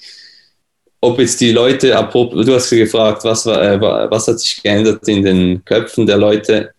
[1.01, 5.65] ob jetzt die Leute, du hast gefragt, was, äh, was hat sich geändert in den
[5.65, 6.73] Köpfen der Leute.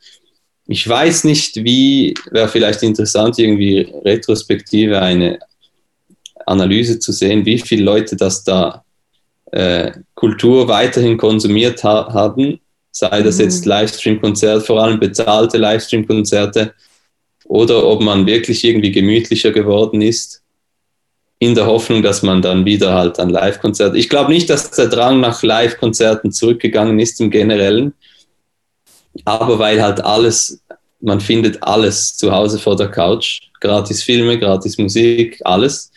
[0.68, 5.40] Ich weiß nicht, wie, wäre vielleicht interessant, irgendwie retrospektive eine
[6.46, 8.84] Analyse zu sehen, wie viele Leute das da
[9.50, 12.60] äh, Kultur weiterhin konsumiert ha haben,
[12.92, 13.44] sei das mhm.
[13.44, 16.74] jetzt Livestream-Konzerte, vor allem bezahlte Livestream-Konzerte,
[17.44, 20.41] oder ob man wirklich irgendwie gemütlicher geworden ist,
[21.42, 23.98] in der Hoffnung, dass man dann wieder halt an Live-Konzerte.
[23.98, 27.94] Ich glaube nicht, dass der Drang nach Live-Konzerten zurückgegangen ist im Generellen,
[29.24, 30.62] aber weil halt alles,
[31.00, 35.90] man findet alles zu Hause vor der Couch, gratis Filme, gratis Musik, alles.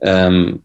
[0.00, 0.62] Ähm,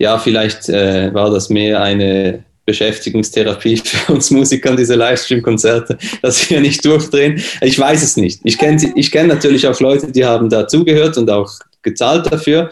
[0.00, 6.60] ja, vielleicht äh, war das mehr eine Beschäftigungstherapie für uns Musiker, diese Livestream-Konzerte, dass wir
[6.60, 7.40] nicht durchdrehen.
[7.60, 8.40] Ich weiß es nicht.
[8.42, 11.52] Ich kenne ich kenn natürlich auch Leute, die haben da zugehört und auch
[11.82, 12.70] gezahlt dafür.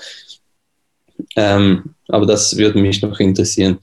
[1.37, 3.79] Ähm, aber das würde mich noch interessieren.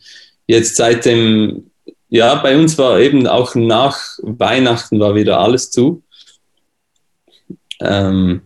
[0.47, 1.71] Jetzt seit dem,
[2.09, 6.03] ja, bei uns war eben auch nach Weihnachten war wieder alles zu.
[7.79, 8.41] Ähm,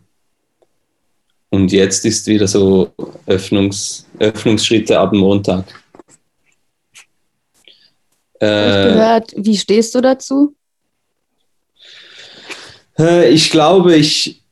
[1.50, 2.92] und jetzt ist wieder so
[3.26, 5.66] Öffnungs, Öffnungsschritte ab Montag.
[8.40, 10.54] Äh, gehört, wie stehst du dazu?
[13.00, 14.44] Äh, ich glaube, ich,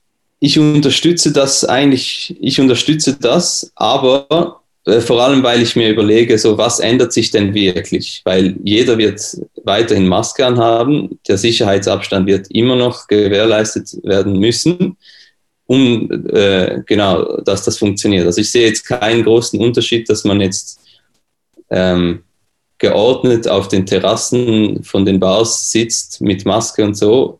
[0.44, 6.38] ich unterstütze das eigentlich, ich unterstütze das, aber äh, vor allem, weil ich mir überlege,
[6.38, 8.22] so was ändert sich denn wirklich?
[8.26, 9.22] Weil jeder wird
[9.64, 14.98] weiterhin Maske anhaben, der Sicherheitsabstand wird immer noch gewährleistet werden müssen,
[15.66, 18.26] um äh, genau, dass das funktioniert.
[18.26, 20.82] Also ich sehe jetzt keinen großen Unterschied, dass man jetzt
[21.70, 22.24] ähm,
[22.80, 27.40] geordnet auf den Terrassen von den Bars sitzt mit Maske und so,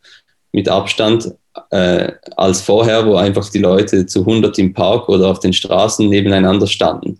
[0.54, 1.34] mit Abstand,
[1.70, 6.10] äh, als vorher, wo einfach die Leute zu 100 im Park oder auf den Straßen
[6.10, 7.20] nebeneinander standen.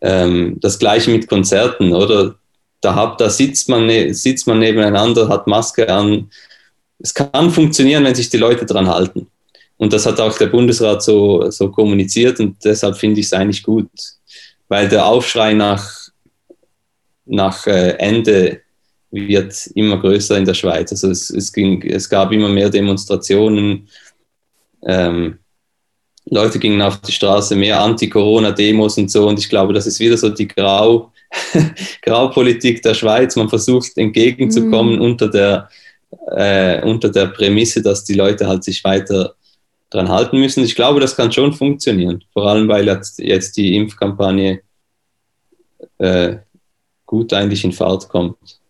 [0.00, 2.34] Ähm, das gleiche mit Konzerten, oder?
[2.80, 6.30] Da, hab, da sitzt, man, ne, sitzt man nebeneinander, hat Maske an.
[6.98, 9.28] Es kann funktionieren, wenn sich die Leute dran halten.
[9.76, 13.62] Und das hat auch der Bundesrat so, so kommuniziert und deshalb finde ich es eigentlich
[13.62, 13.90] gut,
[14.68, 16.02] weil der Aufschrei nach
[17.24, 18.61] nach äh, Ende
[19.12, 20.90] wird immer größer in der Schweiz.
[20.90, 23.88] Also es, es, ging, es gab immer mehr Demonstrationen.
[24.84, 25.38] Ähm,
[26.24, 29.28] Leute gingen auf die Straße, mehr Anti-Corona-Demos und so.
[29.28, 31.12] Und ich glaube, das ist wieder so die Grau,
[32.02, 33.36] Graupolitik der Schweiz.
[33.36, 35.02] Man versucht entgegenzukommen mhm.
[35.02, 35.68] unter, der,
[36.34, 39.34] äh, unter der Prämisse, dass die Leute halt sich weiter
[39.90, 40.64] dran halten müssen.
[40.64, 42.24] Ich glaube, das kann schon funktionieren.
[42.32, 42.86] Vor allem, weil
[43.18, 44.62] jetzt, die Impfkampagne
[45.98, 46.36] äh,
[47.04, 48.61] gut eigentlich in Fahrt kommt.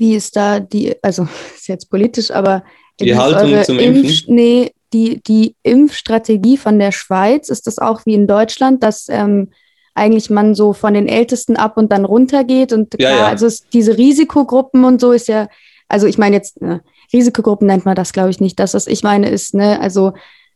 [0.00, 2.64] Wie ist da die, also ist jetzt politisch, aber
[2.98, 4.04] die Haltung zum Impfen?
[4.04, 9.06] Impf, nee, die, die Impfstrategie von der Schweiz, ist das auch wie in Deutschland, dass
[9.08, 9.50] ähm,
[9.94, 13.26] eigentlich man so von den Ältesten ab und dann runter geht und klar, ja, ja.
[13.28, 15.48] also diese Risikogruppen und so ist ja,
[15.88, 16.80] also ich meine jetzt, ne,
[17.12, 18.58] Risikogruppen nennt man das, glaube ich, nicht.
[18.58, 20.12] Das, was ich meine, ist, ne, also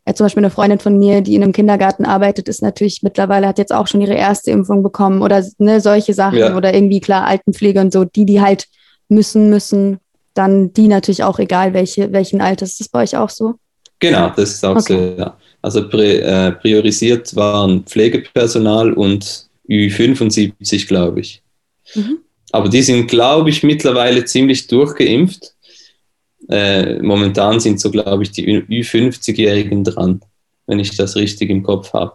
[0.07, 3.47] ja, zum Beispiel eine Freundin von mir, die in einem Kindergarten arbeitet, ist natürlich mittlerweile,
[3.47, 7.27] hat jetzt auch schon ihre erste Impfung bekommen oder ne, solche Sachen oder irgendwie klar
[7.27, 8.67] Altenpflege und so, die, die halt
[9.09, 9.99] müssen, müssen,
[10.35, 12.73] dann die natürlich auch egal, welche, welchen Alters.
[12.73, 13.55] Ist das bei euch auch so?
[14.01, 15.15] Genau, das ist auch okay.
[15.17, 15.37] so, ja.
[15.63, 21.43] Also äh, priorisiert waren Pflegepersonal und Ü75, glaube ich.
[21.95, 22.19] Mhm.
[22.53, 25.55] Aber die sind, glaube ich, mittlerweile ziemlich durchgeimpft.
[26.51, 30.21] Äh, momentan sind so, glaube ich, die Ü50-Jährigen dran,
[30.67, 32.13] wenn ich das richtig im Kopf habe.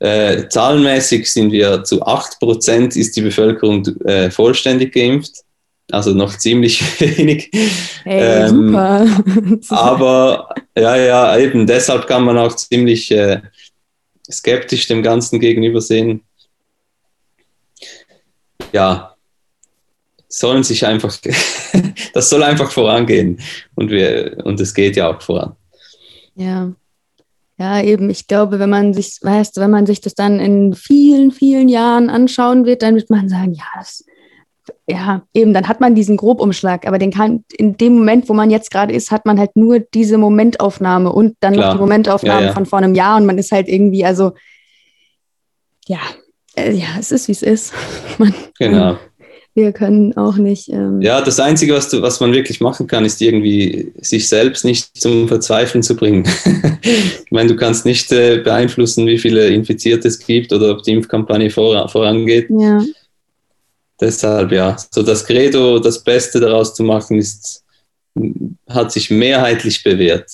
[0.00, 5.43] Äh, zahlenmäßig sind wir zu 8% ist die Bevölkerung äh, vollständig geimpft.
[5.90, 7.50] Also noch ziemlich wenig.
[8.04, 9.06] Hey, ähm, super.
[9.76, 13.42] aber ja, ja, eben deshalb kann man auch ziemlich äh,
[14.30, 16.22] skeptisch dem Ganzen gegenübersehen.
[18.72, 19.14] Ja,
[20.28, 21.16] sollen sich einfach,
[22.14, 23.40] das soll einfach vorangehen.
[23.74, 25.54] Und, wir, und es geht ja auch voran.
[26.34, 26.72] Ja.
[27.56, 31.30] Ja, eben, ich glaube, wenn man sich, weißt wenn man sich das dann in vielen,
[31.30, 34.04] vielen Jahren anschauen wird, dann wird man sagen, ja, das,
[34.86, 38.50] ja, eben, dann hat man diesen Grobumschlag, aber den kann, in dem Moment, wo man
[38.50, 41.66] jetzt gerade ist, hat man halt nur diese Momentaufnahme und dann Klar.
[41.66, 42.52] noch die Momentaufnahme ja, ja.
[42.52, 44.32] von vor einem Jahr und man ist halt irgendwie, also,
[45.86, 46.00] ja,
[46.56, 47.72] äh, ja, es ist, wie es ist.
[48.18, 48.96] Man, genau
[49.54, 50.68] wir können auch nicht.
[50.68, 54.64] Ähm ja, das Einzige, was, du, was man wirklich machen kann, ist irgendwie sich selbst
[54.64, 56.24] nicht zum Verzweifeln zu bringen.
[56.82, 60.92] ich meine, du kannst nicht äh, beeinflussen, wie viele Infizierte es gibt oder ob die
[60.92, 62.48] Impfkampagne vor, vorangeht.
[62.50, 62.82] Ja.
[64.00, 67.62] Deshalb, ja, so das Credo, das Beste daraus zu machen, ist,
[68.68, 70.30] hat sich mehrheitlich bewährt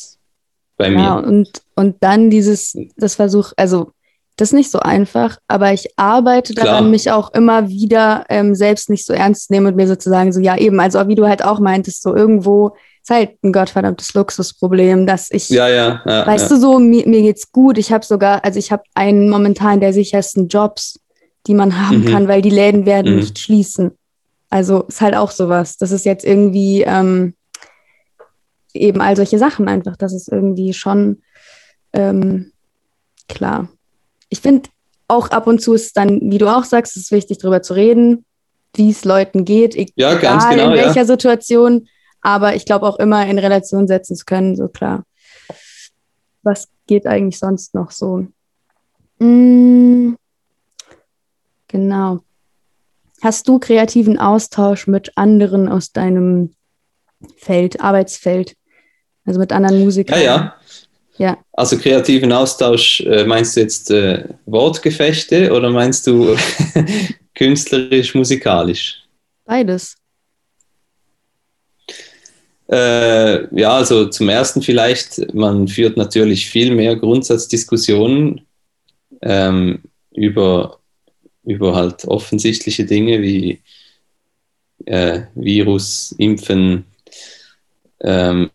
[0.77, 1.03] bei mir.
[1.03, 3.93] Ja, und, und dann dieses, das Versuch, also
[4.37, 6.67] Das ist nicht so einfach, aber ich arbeite Klar.
[6.67, 10.33] daran, mich auch immer wieder ähm, selbst nicht so ernst zu nehmen und mir sozusagen
[10.33, 14.15] so, ja eben, also wie du halt auch meintest, so irgendwo ist halt ein gottverdammtes
[14.15, 16.01] Luxusproblem, dass ich, Ja, ja.
[16.07, 16.57] ja weißt ja.
[16.57, 17.77] du so, mir, mir geht's gut.
[17.77, 20.99] Ich habe sogar, also ich habe einen momentan der sichersten Jobs,
[21.47, 22.05] die man haben Mhm.
[22.07, 23.19] kann, weil die Läden werden Mhm.
[23.21, 23.93] nicht schließen.
[24.51, 25.77] Also ist halt auch sowas.
[25.79, 27.35] Das ist jetzt irgendwie ähm,
[28.75, 29.97] eben all solche Sachen einfach.
[29.97, 31.23] Das ist irgendwie schon
[31.93, 32.53] ähm,
[33.29, 33.69] klar.
[34.29, 34.69] Ich finde
[35.09, 37.75] auch ab und zu ist dann, wie du auch sagst, es ist wichtig, darüber zu
[37.75, 38.25] reden,
[38.75, 40.85] wie es Leuten geht, egal Ja, ganz genau, in ja.
[40.87, 41.89] welcher Situation.
[42.21, 45.05] Aber ich glaube auch immer in Relation setzen zu können, so klar.
[46.43, 48.27] Was geht eigentlich sonst noch so?
[49.19, 50.15] Mm,
[51.71, 52.21] genau.
[53.23, 56.55] Hast du kreativen Austausch mit anderen aus deinem
[57.37, 58.57] Feld, Arbeitsfeld?
[59.25, 60.23] Also mit anderen Ja, Musikern?
[60.23, 60.55] ja.
[61.19, 61.37] Ja.
[61.53, 66.35] Also kreativen Austausch, äh, meinst du jetzt äh, Wortgefechte oder meinst du
[67.35, 69.03] künstlerisch, musikalisch?
[69.45, 69.97] Beides.
[72.73, 78.47] Äh, ja, also zum ersten vielleicht, man führt natürlich viel mehr Grundsatzdiskussionen
[79.21, 80.79] ähm, über,
[81.51, 83.61] über halt offensichtliche Dinge wie
[84.87, 86.85] äh, Virus, Impfen.
[88.03, 88.51] Ähm,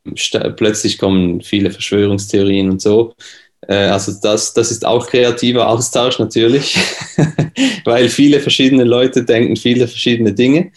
[0.55, 3.15] plötzlich kommen viele Verschwörungstheorien und so.
[3.67, 6.77] Äh, also das, das ist auch kreativer Austausch natürlich,
[7.85, 10.71] weil viele verschiedene Leute denken viele verschiedene Dinge.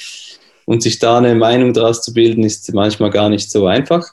[0.67, 4.07] Und sich da eine Meinung daraus zu bilden, ist manchmal gar nicht so einfach.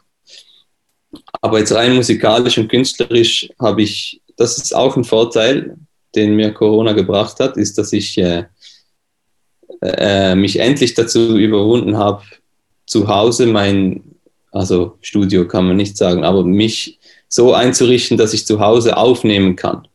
[1.42, 5.76] Aber jetzt rein musikalisch und künstlerisch habe ich, das ist auch ein Vorteil,
[6.16, 8.46] den mir Corona gebracht hat, ist, dass ich äh,
[9.82, 12.24] äh, mich endlich dazu überwunden habe,
[12.86, 14.04] zu Hause mein,
[14.52, 19.56] also Studio kann man nicht sagen, aber mich so einzurichten, dass ich zu Hause aufnehmen
[19.56, 19.88] kann.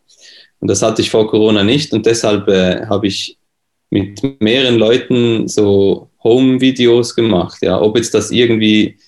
[0.61, 3.39] Und das hatte ich vor Corona nicht und deshalb äh, habe ich
[3.91, 7.59] mit mehreren Leuten so Home-Videos gemacht.
[7.63, 8.99] Ja, ob jetzt das irgendwie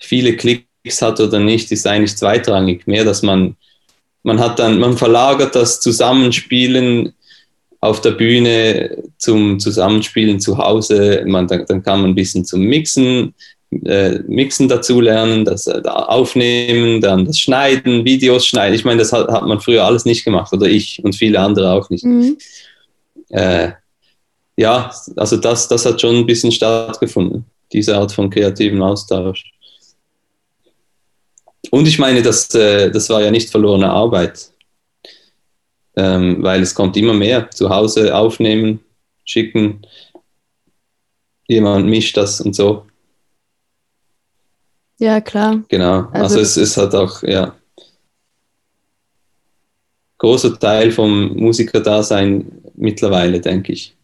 [0.00, 2.86] viele Klicks hat oder nicht, ist eigentlich zweitrangig.
[2.86, 3.56] Mehr, dass man,
[4.22, 7.12] man hat dann, man verlagert das Zusammenspielen
[7.80, 11.24] auf der Bühne zum Zusammenspielen zu Hause.
[11.26, 13.34] Man, dann, dann kann man ein bisschen zum Mixen,
[13.84, 18.74] äh, Mixen dazu lernen, das äh, Aufnehmen, dann das Schneiden, Videos schneiden.
[18.74, 21.72] Ich meine, das hat, hat man früher alles nicht gemacht oder ich und viele andere
[21.72, 22.04] auch nicht.
[22.04, 22.36] Mhm.
[23.30, 23.70] Äh,
[24.56, 29.44] ja, also das, das hat schon ein bisschen stattgefunden, diese Art von kreativen Austausch.
[31.70, 34.50] Und ich meine, das, äh, das war ja nicht verlorene Arbeit,
[35.96, 37.50] ähm, weil es kommt immer mehr.
[37.50, 38.80] Zu Hause aufnehmen,
[39.24, 39.86] schicken,
[41.46, 42.86] jemand mischt das und so.
[44.98, 45.62] Ja, klar.
[45.68, 46.08] Genau.
[46.10, 47.56] Also Also, es ist halt auch, ja,
[50.18, 53.96] großer Teil vom Musikerdasein mittlerweile, denke ich.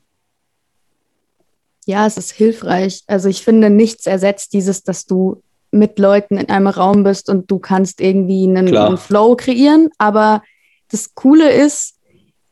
[1.84, 3.02] Ja, es ist hilfreich.
[3.06, 7.50] Also ich finde, nichts ersetzt dieses, dass du mit Leuten in einem Raum bist und
[7.50, 9.88] du kannst irgendwie einen, einen Flow kreieren.
[9.98, 10.42] Aber
[10.90, 11.96] das Coole ist,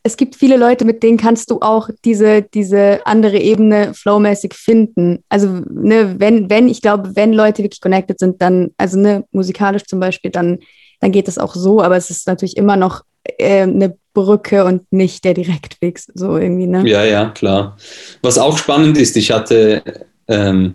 [0.07, 5.25] es gibt viele Leute, mit denen kannst du auch diese, diese andere Ebene flowmäßig finden.
[5.31, 9.85] Also, ne, wenn, wenn, ich glaube, wenn Leute wirklich connected sind, dann, also ne, musikalisch
[9.85, 10.59] zum Beispiel, dann,
[11.01, 13.03] dann geht es auch so, aber es ist natürlich immer noch
[13.39, 16.87] äh, eine Brücke und nicht der Direktweg, so irgendwie, ne?
[16.87, 17.79] Ja, ja, klar.
[18.21, 19.83] Was auch spannend ist, ich hatte,
[20.29, 20.75] ähm,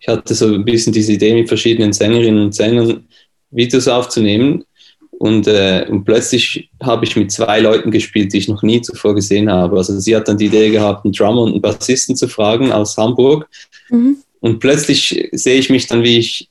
[0.00, 3.04] ich hatte so ein bisschen diese Idee, mit verschiedenen Sängerinnen und Sängern
[3.50, 4.64] Videos aufzunehmen.
[5.10, 9.14] Und, äh, und plötzlich habe ich mit zwei Leuten gespielt, die ich noch nie zuvor
[9.14, 9.76] gesehen habe.
[9.76, 12.96] Also sie hat dann die Idee gehabt, einen Drummer und einen Bassisten zu fragen aus
[12.96, 13.46] Hamburg.
[13.90, 14.16] Mhm.
[14.40, 16.48] Und plötzlich sehe ich mich dann, wie ich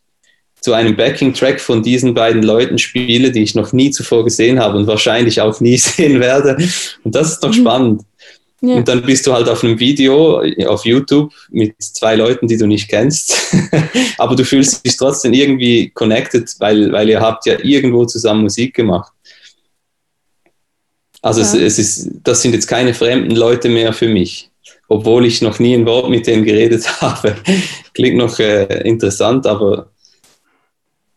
[0.62, 4.78] zu einem Backing-Track von diesen beiden Leuten spiele, die ich noch nie zuvor gesehen habe
[4.78, 6.58] und wahrscheinlich auch nie sehen werde.
[7.04, 7.62] Und das ist doch Mhm.
[7.62, 8.02] spannend.
[8.62, 8.76] Ja.
[8.76, 12.68] Und dann bist du halt auf einem Video auf YouTube mit zwei Leuten, die du
[12.68, 13.56] nicht kennst.
[14.18, 18.76] Aber du fühlst dich trotzdem irgendwie connected, weil, weil ihr habt ja irgendwo zusammen Musik
[18.76, 19.14] gemacht.
[21.22, 21.48] Also Ja.
[21.48, 24.50] es, es ist, das sind jetzt keine fremden Leute mehr für mich.
[24.88, 27.36] Obwohl ich noch nie ein Wort mit denen geredet habe.
[27.94, 29.92] Klingt noch äh, interessant, aber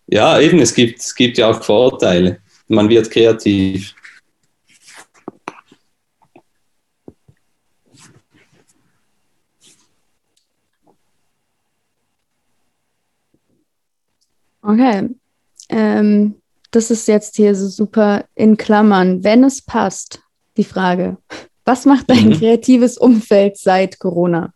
[0.07, 2.39] ja, eben, es gibt, es gibt ja auch Vorteile.
[2.69, 3.95] Man wird kreativ.
[14.63, 15.09] Okay.
[15.69, 16.35] Ähm,
[16.71, 19.23] das ist jetzt hier so super in Klammern.
[19.25, 20.21] Wenn es passt,
[20.57, 21.17] die Frage.
[21.65, 22.33] Was macht dein Mhm.
[22.35, 24.53] kreatives Umfeld seit Corona?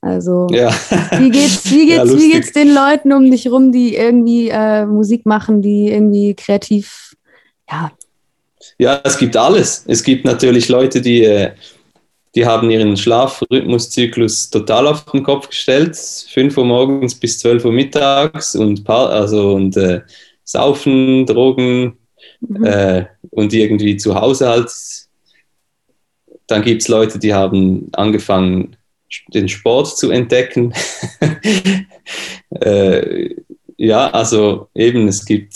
[0.00, 0.70] Also, Ja.
[1.18, 4.84] wie geht's, wie Ja, geht's, wie geht's den Leuten um dich rum, die irgendwie äh,
[4.84, 7.14] Musik machen, die irgendwie kreativ,
[7.70, 7.90] ja,
[8.78, 9.84] Ja, es gibt alles.
[9.86, 11.52] Es gibt natürlich Leute, die, äh,
[12.34, 15.96] die haben ihren Schlafrhythmuszyklus total auf den Kopf gestellt.
[15.96, 20.00] 5 Uhr morgens bis 12 Uhr mittags und, also, und äh,
[20.42, 21.96] Saufen, Drogen
[22.40, 22.64] mhm.
[22.64, 24.70] äh, und irgendwie zu Hause halt.
[26.46, 28.76] Dann gibt es Leute, die haben angefangen,
[29.28, 30.74] den Sport zu entdecken.
[32.60, 33.34] äh,
[33.76, 35.54] ja, also eben, es gibt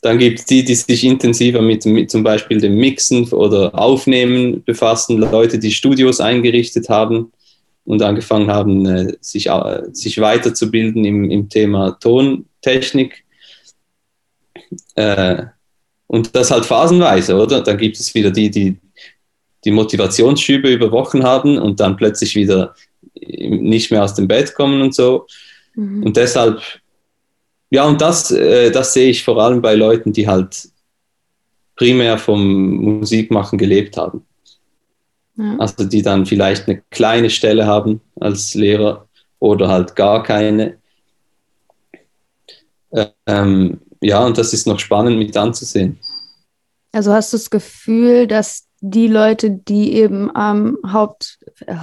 [0.00, 4.62] dann gibt es die, die sich intensiver mit, mit, zum Beispiel dem Mixen oder Aufnehmen
[4.64, 7.32] befassen, Leute, die Studios eingerichtet haben
[7.84, 13.24] und angefangen haben, äh, sich, äh, sich weiterzubilden im, im Thema Tontechnik.
[14.94, 15.44] Äh,
[16.06, 17.60] und das halt phasenweise, oder?
[17.60, 18.78] Dann gibt es wieder die, die
[19.64, 22.74] die Motivationsschübe über Wochen haben und dann plötzlich wieder
[23.14, 25.26] nicht mehr aus dem Bett kommen und so.
[25.74, 26.04] Mhm.
[26.04, 26.62] Und deshalb
[27.70, 30.68] ja, und das, äh, das sehe ich vor allem bei Leuten, die halt
[31.76, 34.26] primär vom Musikmachen gelebt haben.
[35.36, 35.56] Ja.
[35.58, 39.06] Also die dann vielleicht eine kleine Stelle haben als Lehrer
[39.38, 40.78] oder halt gar keine.
[43.26, 45.98] Ähm, ja, und das ist noch spannend mit anzusehen.
[46.92, 51.76] Also hast du das Gefühl, dass die Leute, die eben am ähm, Haupt, äh,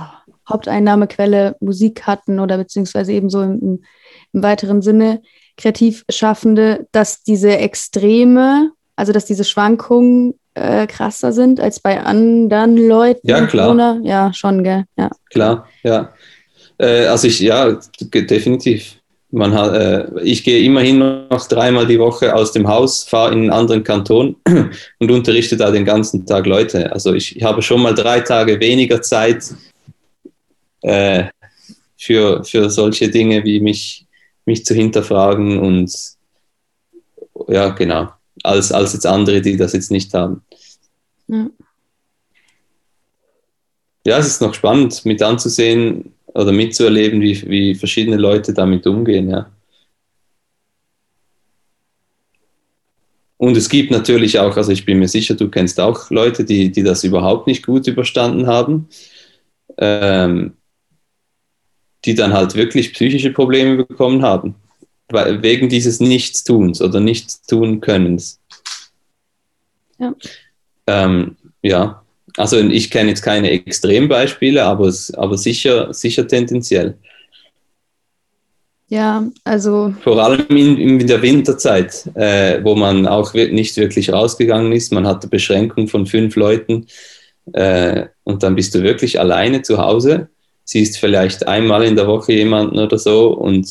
[0.50, 3.84] Haupteinnahmequelle Musik hatten oder beziehungsweise eben so im,
[4.34, 5.22] im weiteren Sinne,
[5.58, 13.28] Kreativschaffende, dass diese Extreme, also dass diese Schwankungen äh, krasser sind als bei anderen Leuten?
[13.28, 13.68] Ja, klar.
[13.68, 14.00] Corona?
[14.04, 14.86] Ja, schon, gell?
[14.98, 15.10] Ja.
[15.30, 16.14] Klar, ja.
[16.78, 18.98] Äh, also ich, ja, definitiv.
[19.32, 23.40] Man hat, äh, ich gehe immerhin noch dreimal die Woche aus dem Haus, fahre in
[23.40, 24.38] einen anderen Kanton
[25.00, 26.92] und unterrichte da den ganzen Tag Leute.
[26.94, 29.44] Also ich, ich habe schon mal drei Tage weniger Zeit
[30.82, 31.26] äh,
[31.98, 34.05] für, für solche Dinge wie mich
[34.46, 35.92] mich zu hinterfragen und
[37.48, 38.10] ja, genau,
[38.44, 40.42] als, als jetzt andere, die das jetzt nicht haben.
[41.28, 41.50] Ja.
[44.06, 49.30] ja, es ist noch spannend mit anzusehen oder mitzuerleben, wie, wie verschiedene Leute damit umgehen,
[49.30, 49.50] ja.
[53.38, 56.72] Und es gibt natürlich auch, also ich bin mir sicher, du kennst auch Leute, die,
[56.72, 58.88] die das überhaupt nicht gut überstanden haben.
[59.78, 60.54] Ähm,
[62.06, 64.56] die dann halt wirklich psychische Probleme bekommen haben,
[65.10, 68.40] wegen dieses Nichtstuns oder Nichtstun-Könnens.
[69.98, 70.14] Ja.
[70.88, 72.04] Ähm, ja,
[72.38, 76.98] also ich kenne jetzt keine Extrembeispiele, aber, aber sicher, sicher tendenziell.
[78.88, 79.96] Ja, also.
[80.04, 84.92] Vor allem in, in der Winterzeit, äh, wo man auch nicht wirklich rausgegangen ist.
[84.92, 86.86] Man hatte Beschränkung von fünf Leuten
[87.54, 90.30] äh, und dann bist du wirklich alleine zu Hause
[90.66, 93.68] siehst vielleicht einmal in der Woche jemanden oder so und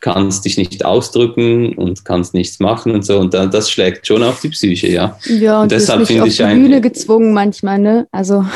[0.00, 3.18] kannst dich nicht ausdrücken und kannst nichts machen und so.
[3.18, 5.18] Und dann, das schlägt schon auf die Psyche, ja.
[5.24, 8.06] Ja, und, und deshalb finde ich auf die Bühne gezwungen manchmal, ne?
[8.10, 8.44] Also.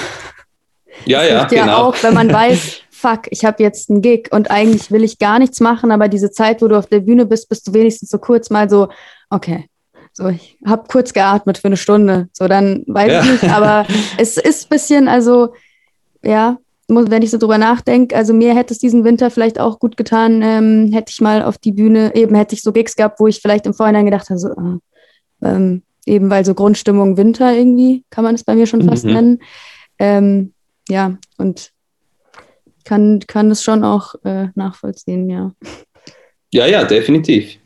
[1.07, 1.66] Ja, ja, genau.
[1.66, 5.18] Ja auch, wenn man weiß, fuck, ich habe jetzt einen Gig und eigentlich will ich
[5.18, 8.11] gar nichts machen, aber diese Zeit, wo du auf der Bühne bist, bist du wenigstens
[8.11, 8.89] so kurz mal so,
[9.29, 9.68] okay,
[10.12, 12.29] so, ich habe kurz geatmet für eine Stunde.
[12.33, 13.20] So, dann weiß ja.
[13.22, 13.87] ich nicht, aber
[14.18, 15.53] es ist ein bisschen, also,
[16.22, 16.59] ja,
[16.89, 20.43] wenn ich so drüber nachdenke, also mir hätte es diesen Winter vielleicht auch gut getan,
[20.43, 23.41] ähm, hätte ich mal auf die Bühne, eben hätte ich so Gigs gehabt, wo ich
[23.41, 24.78] vielleicht im Vorhinein gedacht habe, so, äh,
[25.43, 29.12] ähm, eben weil so Grundstimmung Winter irgendwie, kann man es bei mir schon fast mhm.
[29.12, 29.39] nennen.
[29.99, 30.53] Ähm,
[30.89, 31.70] ja, und
[32.85, 35.53] kann, kann es schon auch äh, nachvollziehen, ja.
[36.53, 37.57] Ja, ja, definitiv.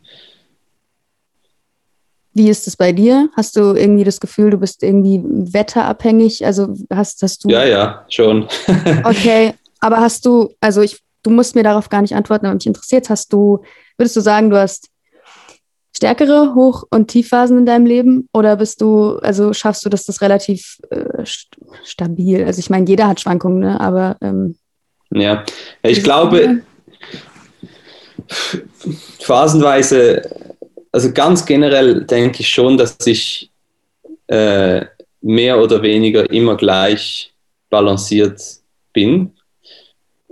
[2.38, 3.28] Wie ist es bei dir?
[3.36, 6.46] Hast du irgendwie das Gefühl, du bist irgendwie wetterabhängig?
[6.46, 7.48] Also hast, hast du.
[7.48, 8.48] Ja, ja, schon.
[9.04, 12.66] okay, aber hast du, also ich, du musst mir darauf gar nicht antworten, aber mich
[12.66, 13.62] interessiert, hast du,
[13.96, 14.88] würdest du sagen, du hast
[15.96, 18.28] stärkere Hoch- und Tiefphasen in deinem Leben?
[18.32, 21.24] Oder bist du, also schaffst du das, das relativ äh,
[21.84, 22.44] stabil?
[22.44, 23.80] Also ich meine, jeder hat Schwankungen, ne?
[23.80, 24.16] aber.
[24.20, 24.56] Ähm,
[25.10, 25.44] ja,
[25.82, 26.62] ich glaube,
[29.20, 30.22] phasenweise
[30.92, 33.50] also ganz generell denke ich schon, dass ich
[34.28, 34.84] äh,
[35.20, 37.32] mehr oder weniger immer gleich
[37.70, 38.40] balanciert
[38.92, 39.32] bin.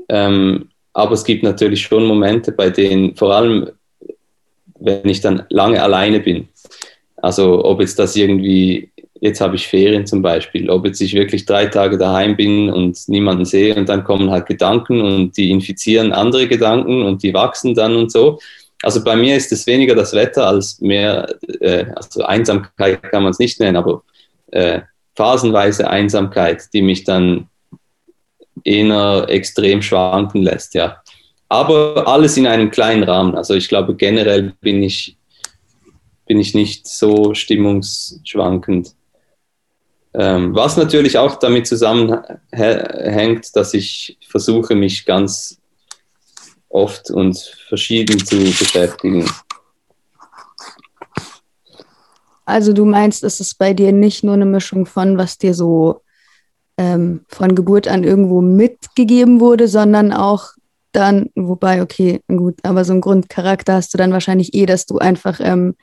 [0.09, 3.71] Ähm, aber es gibt natürlich schon Momente, bei denen, vor allem
[4.79, 6.49] wenn ich dann lange alleine bin,
[7.17, 8.91] also ob jetzt das irgendwie,
[9.21, 12.97] jetzt habe ich Ferien zum Beispiel, ob jetzt ich wirklich drei Tage daheim bin und
[13.09, 17.75] niemanden sehe und dann kommen halt Gedanken und die infizieren andere Gedanken und die wachsen
[17.75, 18.39] dann und so
[18.87, 21.27] also bei mir ist es weniger das Wetter als mehr,
[21.61, 24.05] äh, also Einsamkeit kann man es nicht nennen, aber
[24.53, 24.83] äh,
[25.17, 27.49] phasenweise Einsamkeit, die mich dann
[28.63, 31.03] eher extrem schwanken lässt, ja.
[31.49, 33.35] Aber alles in einem kleinen Rahmen.
[33.35, 35.17] Also ich glaube, generell bin ich,
[36.27, 38.95] bin ich nicht so stimmungsschwankend.
[40.15, 45.56] Ähm, was natürlich auch damit zusammenhängt, dass ich versuche, mich ganz
[46.69, 47.39] oft und
[47.69, 49.29] verschieden zu beschäftigen.
[52.45, 56.03] Also du meinst, es ist bei dir nicht nur eine Mischung von, was dir so
[56.79, 60.51] ähm, von Geburt an irgendwo mitgegeben wurde, sondern auch
[60.93, 64.99] dann, wobei, okay, gut, aber so ein Grundcharakter hast du dann wahrscheinlich eh, dass du
[64.99, 65.75] einfach ähm,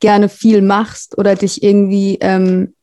[0.00, 2.74] gerne viel machst oder dich irgendwie ähm,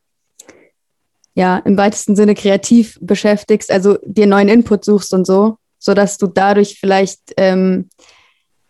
[1.34, 6.28] ja im weitesten Sinne kreativ beschäftigst, also dir neuen Input suchst und so, sodass du
[6.28, 7.90] dadurch vielleicht ähm,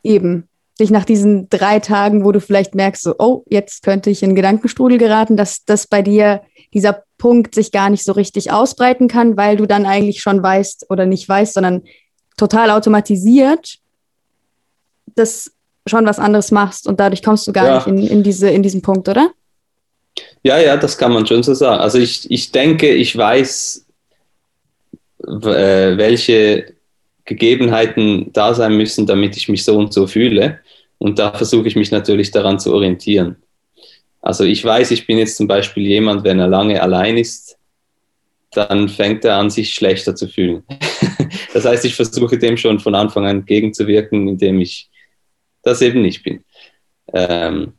[0.01, 0.47] eben
[0.80, 4.34] dich nach diesen drei Tagen, wo du vielleicht merkst, so, oh, jetzt könnte ich in
[4.34, 6.41] Gedankenstrudel geraten, dass das bei dir
[6.74, 10.88] dieser Punkt sich gar nicht so richtig ausbreiten kann, weil du dann eigentlich schon weißt
[10.89, 11.84] oder nicht weißt, sondern
[12.38, 13.82] total automatisiert
[15.16, 15.51] das
[15.88, 17.76] schon was anderes machst und dadurch kommst du gar ja.
[17.76, 19.32] nicht in, in, diese, in diesen Punkt, oder?
[20.43, 21.82] Ja, ja, das kann man schon so sagen.
[21.82, 23.86] Also ich, ich denke, ich weiß,
[25.24, 26.74] äh, welche
[27.26, 30.59] Gegebenheiten da sein müssen, damit ich mich so und so fühle.
[30.97, 33.38] Und da versuche ich mich natürlich daran zu orientieren.
[34.22, 37.57] Also ich weiß, ich bin jetzt zum Beispiel jemand, wenn er lange allein ist,
[38.51, 40.63] dann fängt er an, sich schlechter zu fühlen.
[41.53, 44.89] das heißt, ich versuche dem schon von Anfang an entgegenzuwirken, indem ich
[45.63, 46.43] das eben nicht bin.
[47.13, 47.74] Ähm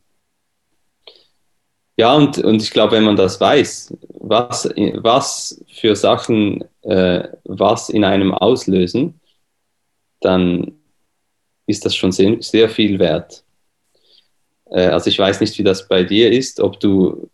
[1.96, 7.88] ja, und, und ich glaube, wenn man das weiß, was, was für Sachen äh, was
[7.88, 9.20] in einem auslösen,
[10.24, 10.72] dann
[11.66, 13.44] ist das schon sehr, sehr viel wert.
[14.70, 17.28] Äh, also ich weiß nicht, wie das bei dir ist, ob du,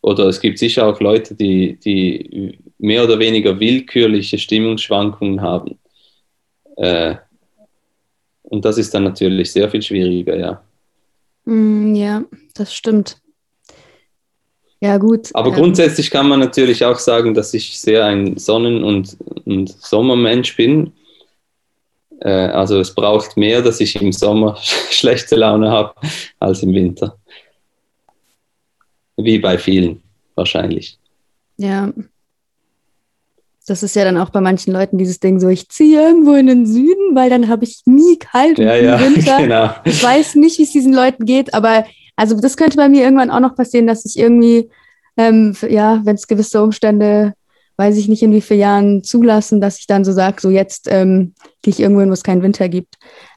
[0.00, 5.78] oder es gibt sicher auch Leute, die, die mehr oder weniger willkürliche Stimmungsschwankungen haben.
[6.76, 7.16] Äh,
[8.42, 10.62] und das ist dann natürlich sehr viel schwieriger, ja.
[11.44, 12.24] Mm, ja,
[12.54, 13.18] das stimmt.
[14.80, 15.30] Ja, gut.
[15.32, 19.16] Aber ähm, grundsätzlich kann man natürlich auch sagen, dass ich sehr ein Sonnen- und,
[19.46, 20.92] und Sommermensch bin.
[22.24, 24.56] Äh, also es braucht mehr, dass ich im Sommer
[24.90, 25.94] schlechte Laune habe,
[26.40, 27.16] als im Winter.
[29.16, 30.02] Wie bei vielen
[30.34, 30.98] wahrscheinlich.
[31.56, 31.92] Ja,
[33.66, 36.46] das ist ja dann auch bei manchen Leuten dieses Ding so, ich ziehe irgendwo in
[36.46, 39.38] den Süden, weil dann habe ich nie kalt ja, im ja, Winter.
[39.38, 39.70] Genau.
[39.84, 41.84] Ich weiß nicht, wie es diesen Leuten geht, aber
[42.16, 44.70] also das könnte bei mir irgendwann auch noch passieren, dass ich irgendwie,
[45.16, 47.34] ähm, ja, wenn es gewisse Umstände,
[47.76, 50.86] weiß ich nicht in wie vielen Jahren zulassen, dass ich dann so sage, so jetzt
[50.90, 52.94] ähm, gehe ich irgendwo hin, wo es keinen Winter gibt.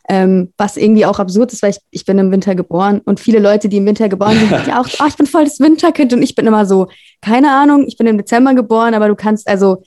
[0.09, 3.39] Ähm, was irgendwie auch absurd ist, weil ich, ich bin im Winter geboren und viele
[3.39, 6.13] Leute, die im Winter geboren sind, sagen ja auch, oh, ich bin voll das Winterkind
[6.13, 6.87] und ich bin immer so,
[7.19, 9.83] keine Ahnung, ich bin im Dezember geboren, aber du kannst, also,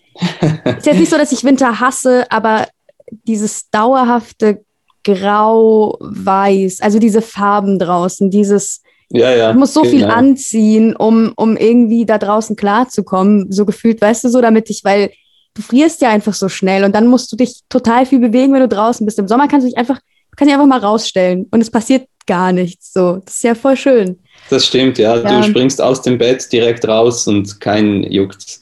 [0.76, 2.66] ist jetzt nicht so, dass ich Winter hasse, aber
[3.10, 4.62] dieses dauerhafte
[5.04, 8.82] Grau-Weiß, also diese Farben draußen, dieses,
[9.12, 9.94] ja, ja, ich muss so genau.
[9.94, 14.84] viel anziehen, um, um irgendwie da draußen klarzukommen, so gefühlt, weißt du, so damit ich,
[14.84, 15.10] weil
[15.54, 18.60] du frierst ja einfach so schnell und dann musst du dich total viel bewegen, wenn
[18.60, 19.18] du draußen bist.
[19.18, 19.98] Im Sommer kannst du dich einfach,
[20.36, 22.92] kannst dich einfach mal rausstellen und es passiert gar nichts.
[22.92, 24.20] So, das ist ja voll schön.
[24.48, 25.16] Das stimmt, ja.
[25.16, 25.40] ja.
[25.40, 28.60] Du springst aus dem Bett direkt raus und kein juckt.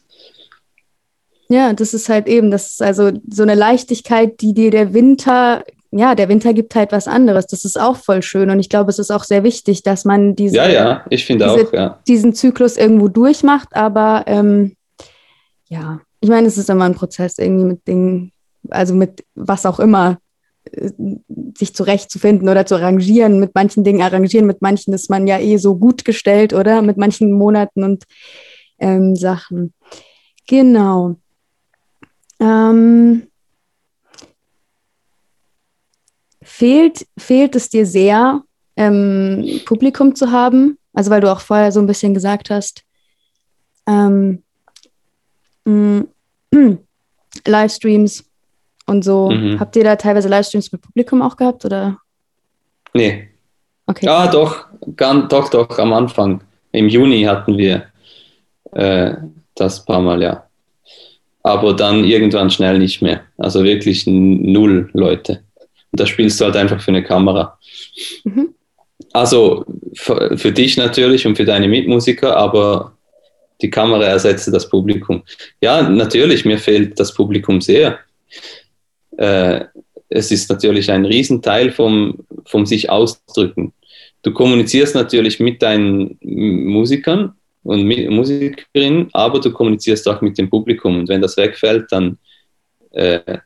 [1.51, 5.65] Ja, das ist halt eben, das ist also so eine Leichtigkeit, die dir der Winter,
[5.91, 7.47] ja, der Winter gibt halt was anderes.
[7.47, 10.37] Das ist auch voll schön und ich glaube, es ist auch sehr wichtig, dass man
[10.37, 11.99] diese, ja, ja, ich finde auch, ja.
[12.07, 14.77] diesen Zyklus irgendwo durchmacht, aber ähm,
[15.69, 18.33] ja, ich meine, es ist immer ein Prozess irgendwie mit Dingen,
[18.71, 20.19] also mit was auch immer,
[20.73, 20.91] äh,
[21.57, 23.41] sich zurechtzufinden oder zu arrangieren.
[23.41, 26.83] Mit manchen Dingen arrangieren, mit manchen ist man ja eh so gut gestellt, oder?
[26.83, 28.05] Mit manchen Monaten und
[28.79, 29.73] ähm, Sachen.
[30.47, 31.17] Genau.
[32.41, 33.29] Ähm,
[36.59, 38.43] fehlt, fehlt es dir sehr,
[38.77, 40.77] ähm, Publikum zu haben?
[40.93, 42.83] Also, weil du auch vorher so ein bisschen gesagt hast,
[43.87, 44.43] ähm,
[45.65, 46.05] mh,
[47.47, 48.25] Livestreams
[48.87, 49.31] und so.
[49.31, 49.61] Mhm.
[49.61, 51.99] Habt ihr da teilweise Livestreams mit Publikum auch gehabt oder?
[52.93, 53.29] Nee.
[53.87, 54.07] Okay.
[54.07, 56.43] Ja, doch, ganz, doch, doch, am Anfang.
[56.73, 57.85] Im Juni hatten wir
[58.73, 59.15] äh,
[59.55, 60.45] das paar Mal, ja.
[61.45, 63.21] Aber dann irgendwann schnell nicht mehr.
[63.39, 65.45] Also wirklich null Leute.
[65.93, 67.59] Und da spielst du halt einfach für eine Kamera.
[68.25, 68.55] Mhm.
[69.13, 69.65] Also
[69.95, 72.97] für, für dich natürlich und für deine Mitmusiker, aber
[73.63, 75.23] die Kamera ersetze das Publikum.
[75.61, 77.99] Ja, natürlich, mir fehlt das Publikum sehr.
[79.17, 79.65] Äh,
[80.09, 83.73] es ist natürlich ein Riesenteil vom, vom sich ausdrücken.
[84.23, 90.51] Du kommunizierst natürlich mit deinen Musikern und mit Musikerinnen, aber du kommunizierst auch mit dem
[90.51, 91.01] Publikum.
[91.01, 92.19] Und wenn das wegfällt, dann,
[92.93, 93.39] äh,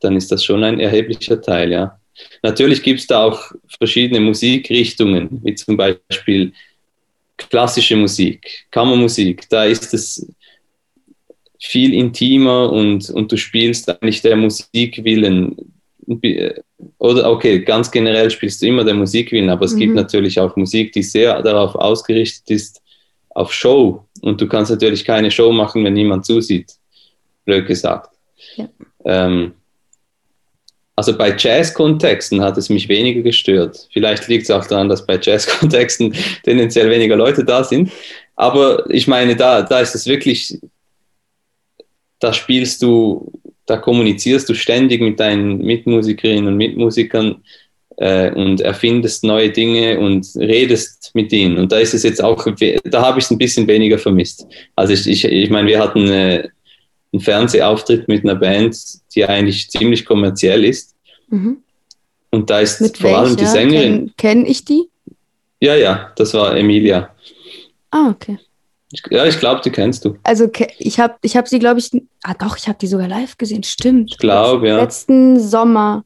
[0.00, 1.98] dann ist das schon ein erheblicher Teil, ja.
[2.42, 6.52] Natürlich gibt es da auch verschiedene Musikrichtungen, wie zum Beispiel
[7.36, 10.26] klassische Musik, Kammermusik, da ist es
[11.58, 15.56] viel intimer und, und du spielst eigentlich der Musik willen.
[16.98, 19.78] Oder okay, ganz generell spielst du immer der Musik willen, aber es mhm.
[19.78, 22.82] gibt natürlich auch Musik, die sehr darauf ausgerichtet ist,
[23.30, 24.04] auf Show.
[24.22, 26.72] Und du kannst natürlich keine Show machen, wenn niemand zusieht.
[27.44, 28.10] Blöd gesagt.
[28.56, 28.68] Ja.
[29.04, 29.52] Ähm,
[30.96, 33.88] also bei Jazz-Kontexten hat es mich weniger gestört.
[33.92, 36.14] Vielleicht liegt es auch daran, dass bei Jazz-Kontexten
[36.44, 37.90] tendenziell weniger Leute da sind.
[38.36, 40.58] Aber ich meine, da, da ist es wirklich,
[42.18, 43.32] da spielst du,
[43.66, 47.42] da kommunizierst du ständig mit deinen Mitmusikerinnen und Mitmusikern
[47.96, 51.58] äh, und erfindest neue Dinge und redest mit ihnen.
[51.58, 52.46] Und da ist es jetzt auch,
[52.84, 54.46] da habe ich es ein bisschen weniger vermisst.
[54.74, 56.48] Also ich, ich, ich meine, wir hatten äh,
[57.12, 58.76] einen Fernsehauftritt mit einer Band,
[59.14, 60.94] die eigentlich ziemlich kommerziell ist.
[61.28, 61.62] Mhm.
[62.30, 64.12] Und da ist mit vor allem die Sängerin.
[64.16, 64.88] Kenne kenn ich die?
[65.60, 67.14] Ja, ja, das war Emilia.
[67.90, 68.38] Ah, okay.
[68.92, 70.16] Ich, ja, ich glaube, die kennst du.
[70.22, 70.48] Also
[70.78, 71.90] ich habe ich hab sie, glaube ich,
[72.22, 74.12] ah doch, ich habe die sogar live gesehen, stimmt.
[74.12, 74.78] Ich glaube, ja.
[74.78, 76.04] Letzten Sommer.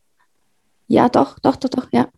[0.88, 2.08] Ja, doch, doch, doch, doch, ja.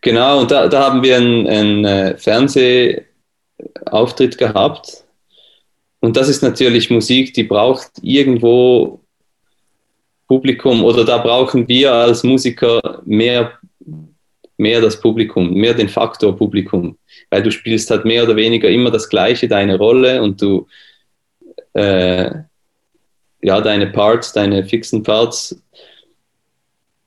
[0.00, 5.01] Genau, und da, da haben wir einen, einen äh, Fernsehauftritt gehabt.
[6.02, 9.00] Und das ist natürlich Musik, die braucht irgendwo
[10.28, 13.52] Publikum oder da brauchen wir als Musiker mehr,
[14.58, 16.98] mehr das Publikum, mehr den Faktor Publikum
[17.32, 20.66] weil du spielst halt mehr oder weniger immer das Gleiche, deine Rolle und du,
[21.72, 22.30] äh,
[23.40, 25.58] ja, deine Parts, deine fixen Parts.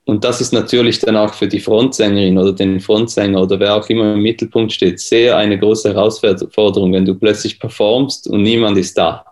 [0.06, 3.90] Und das ist natürlich dann auch für die Frontsängerin oder den Frontsänger oder wer auch
[3.90, 8.98] immer im Mittelpunkt steht, sehr eine große Herausforderung, wenn du plötzlich performst und niemand ist
[8.98, 9.26] da.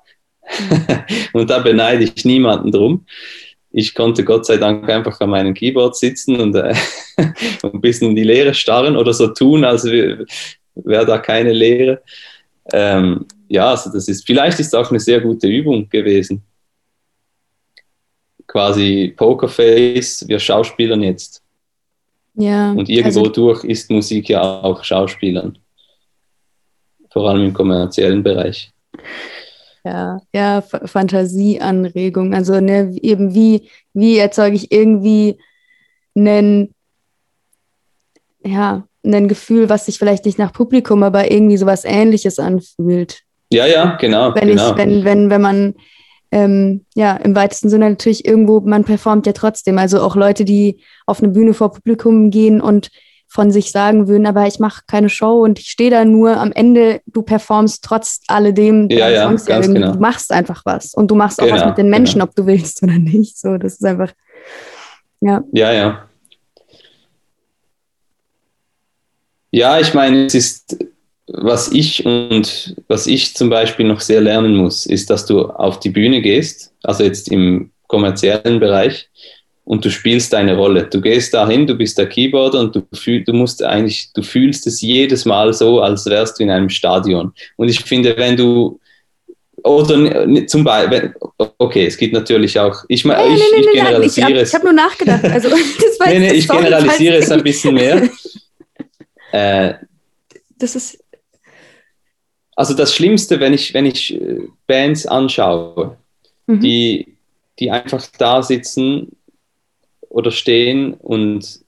[1.33, 3.05] und da beneide ich niemanden drum
[3.73, 6.75] ich konnte Gott sei Dank einfach an meinem Keyboard sitzen und äh,
[7.63, 10.25] ein bisschen in die Leere starren oder so tun, als wäre
[10.75, 12.01] da keine Lehre.
[12.71, 16.43] Ähm, ja, also das ist, vielleicht ist auch eine sehr gute Übung gewesen.
[18.47, 21.41] Quasi Pokerface, wir Schauspielern jetzt.
[22.35, 22.71] Ja.
[22.71, 25.57] Und irgendwo also, durch ist Musik ja auch Schauspielern.
[27.11, 28.71] Vor allem im kommerziellen Bereich.
[29.85, 32.33] Ja, ja, Fantasieanregung.
[32.33, 35.37] Also ne, eben wie, wie erzeuge ich irgendwie
[36.15, 36.73] einen,
[38.43, 43.23] ja, ein Gefühl, was sich vielleicht nicht nach Publikum, aber irgendwie sowas ähnliches anfühlt.
[43.51, 44.33] Ja, ja, genau.
[44.33, 44.71] Wenn genau.
[44.71, 45.75] ich, wenn, wenn, wenn man
[46.33, 49.77] ähm, ja im weitesten Sinne natürlich irgendwo, man performt ja trotzdem.
[49.77, 52.89] Also auch Leute, die auf eine Bühne vor Publikum gehen und
[53.27, 56.51] von sich sagen würden, aber ich mache keine Show und ich stehe da nur am
[56.51, 59.93] Ende, du performst trotz alledem, ja, ja, ganz genau.
[59.93, 62.25] du machst einfach was und du machst auch genau, was mit den Menschen, genau.
[62.25, 63.39] ob du willst oder nicht.
[63.39, 64.11] So, das ist einfach,
[65.21, 65.43] ja.
[65.51, 66.09] Ja, ja.
[69.49, 70.77] Ja, ich meine, es ist,
[71.27, 75.79] was ich und was ich zum Beispiel noch sehr lernen muss, ist, dass du auf
[75.79, 79.09] die Bühne gehst, also jetzt im kommerziellen Bereich,
[79.65, 80.87] und du spielst deine Rolle.
[80.91, 84.67] Du gehst dahin, du bist der Keyboarder und du, fühl, du musst eigentlich, du fühlst
[84.67, 87.31] es jedes Mal so, als wärst du in einem Stadion.
[87.55, 88.81] Und ich finde, wenn du
[89.63, 91.15] oder zum Beispiel,
[91.57, 94.49] okay, es gibt natürlich auch, ich, nee, ich, nee, nee, ich generalisiere ich, es.
[94.49, 95.23] Ich habe nur nachgedacht.
[95.23, 98.09] Also, das war nee, nee, ich generalisiere es ein bisschen mehr.
[99.31, 99.73] Äh,
[100.59, 101.03] das ist.
[102.55, 105.97] Also das Schlimmste, wenn ich, wenn ich äh, Bands anschaue,
[106.47, 106.59] mhm.
[106.59, 107.17] die,
[107.59, 109.15] die einfach da sitzen
[110.09, 111.61] oder stehen und,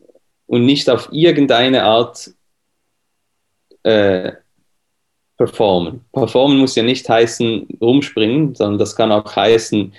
[0.48, 2.32] und nicht auf irgendeine Art
[3.84, 4.34] äh,
[5.38, 6.06] performen.
[6.14, 9.94] Performen muss ja nicht heißen rumspringen, sondern das kann auch heißen,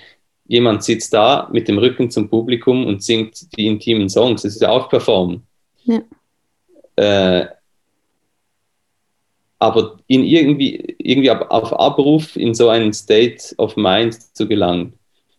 [0.47, 4.43] jemand sitzt da mit dem Rücken zum Publikum und singt die intimen Songs.
[4.43, 5.43] Das ist ja auch performen.
[5.83, 6.01] Ja.
[6.95, 7.47] Äh,
[9.59, 14.93] aber in irgendwie, irgendwie auf Abruf in so einen State of Mind zu gelangen,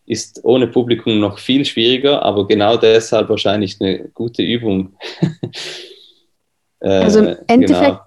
[0.05, 4.93] ist ohne Publikum noch viel schwieriger, aber genau deshalb wahrscheinlich eine gute Übung.
[6.81, 7.99] äh, also im Endeffekt,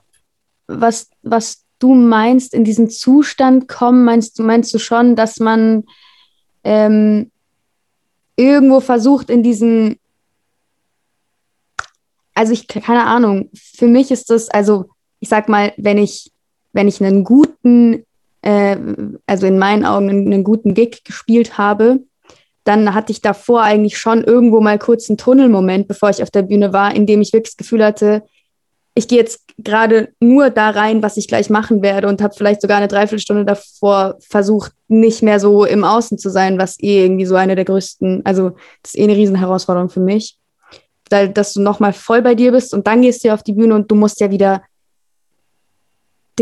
[0.66, 0.80] genau.
[0.80, 5.84] was, was du meinst, in diesen Zustand kommen, meinst du, meinst du schon, dass man
[6.64, 7.30] ähm,
[8.36, 9.98] irgendwo versucht, in diesen,
[12.34, 14.90] also ich, keine Ahnung, für mich ist das, also
[15.22, 16.32] ich sag mal, wenn ich,
[16.72, 18.04] wenn ich einen guten,
[18.42, 18.76] äh,
[19.24, 22.00] also in meinen Augen einen, einen guten Gig gespielt habe,
[22.64, 26.42] dann hatte ich davor eigentlich schon irgendwo mal kurz einen Tunnelmoment, bevor ich auf der
[26.42, 28.24] Bühne war, in dem ich wirklich das Gefühl hatte,
[28.94, 32.60] ich gehe jetzt gerade nur da rein, was ich gleich machen werde und habe vielleicht
[32.60, 37.26] sogar eine Dreiviertelstunde davor versucht, nicht mehr so im Außen zu sein, was eh irgendwie
[37.26, 38.50] so eine der größten, also
[38.82, 40.36] das ist eh eine Riesenherausforderung für mich,
[41.08, 43.88] dass du nochmal voll bei dir bist und dann gehst du auf die Bühne und
[43.88, 44.62] du musst ja wieder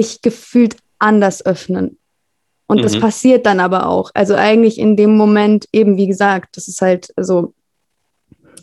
[0.00, 1.98] dich gefühlt anders öffnen.
[2.66, 2.82] Und mhm.
[2.82, 4.10] das passiert dann aber auch.
[4.14, 7.54] Also eigentlich in dem Moment, eben wie gesagt, das ist halt so,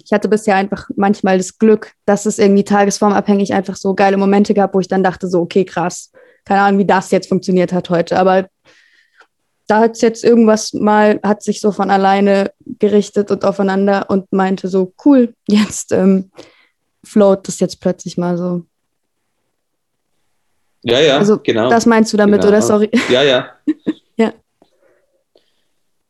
[0.04, 4.54] ich hatte bisher einfach manchmal das Glück, dass es irgendwie tagesformabhängig einfach so geile Momente
[4.54, 6.12] gab, wo ich dann dachte, so, okay, krass,
[6.46, 8.18] keine Ahnung, wie das jetzt funktioniert hat heute.
[8.18, 8.48] Aber
[9.68, 14.32] da hat es jetzt irgendwas mal, hat sich so von alleine gerichtet und aufeinander und
[14.32, 16.32] meinte so, cool, jetzt ähm,
[17.04, 18.64] float das jetzt plötzlich mal so.
[20.90, 21.70] Ja, ja, also, genau.
[21.70, 22.50] Das meinst du damit, genau.
[22.50, 22.62] oder?
[22.62, 22.90] Sorry.
[23.10, 23.50] Ja, ja.
[24.18, 24.34] ja.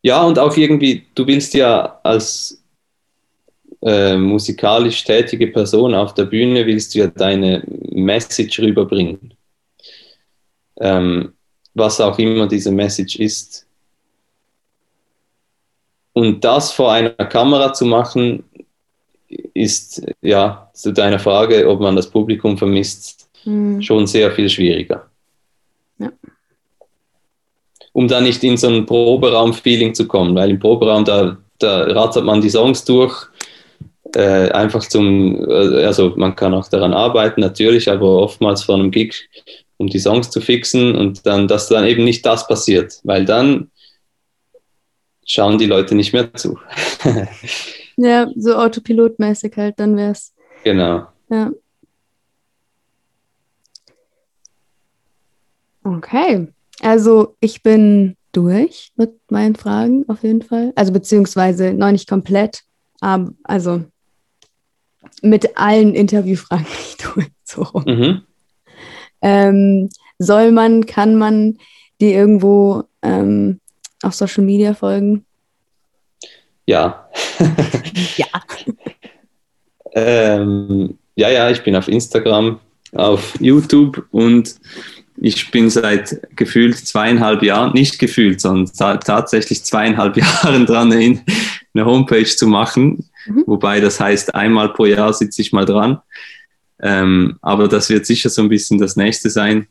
[0.04, 2.64] Ja, und auch irgendwie, du willst ja als
[3.82, 9.34] äh, musikalisch tätige Person auf der Bühne, willst du ja deine Message rüberbringen.
[10.80, 11.34] Ähm,
[11.74, 13.68] was auch immer diese Message ist.
[16.14, 18.44] Und das vor einer Kamera zu machen,
[19.54, 23.82] ist ja zu deiner Frage, ob man das Publikum vermisst, mhm.
[23.82, 25.08] schon sehr viel schwieriger.
[26.00, 26.12] Ja.
[27.94, 32.26] Um da nicht in so ein Proberaum-Feeling zu kommen, weil im Proberaum, da, da rattert
[32.26, 33.28] man die Songs durch,
[34.16, 38.92] äh, einfach zum, äh, also man kann auch daran arbeiten, natürlich, aber oftmals vor einem
[38.92, 39.28] Gig
[39.78, 43.70] um die Songs zu fixen und dann, dass dann eben nicht das passiert, weil dann
[45.26, 46.58] schauen die Leute nicht mehr zu.
[47.98, 50.34] ja, so autopilotmäßig halt, dann wäre es.
[50.64, 51.08] Genau.
[51.30, 51.52] Ja.
[55.96, 56.48] Okay,
[56.82, 60.74] also ich bin durch mit meinen Fragen auf jeden Fall.
[60.76, 62.64] Also beziehungsweise noch nicht komplett,
[63.00, 63.84] aber also
[65.22, 67.28] mit allen Interviewfragen nicht durch.
[67.44, 67.66] So.
[67.86, 68.22] Mhm.
[69.22, 71.58] Ähm, soll man, kann man
[72.02, 73.60] die irgendwo ähm,
[74.04, 75.26] auf Social Media folgen?
[76.66, 77.10] Ja.
[78.18, 78.28] ja.
[79.94, 82.60] ähm, ja, ja, ich bin auf Instagram,
[82.94, 84.60] auf YouTube und
[85.18, 91.86] ich bin seit gefühlt zweieinhalb Jahren, nicht gefühlt, sondern ta tatsächlich zweieinhalb Jahren dran, eine
[91.86, 93.10] Homepage zu machen.
[93.26, 93.44] Mhm.
[93.48, 96.00] Wobei das heißt, einmal pro Jahr sitze ich mal dran.
[96.80, 99.68] Ähm, aber das wird sicher so ein bisschen das nächste sein.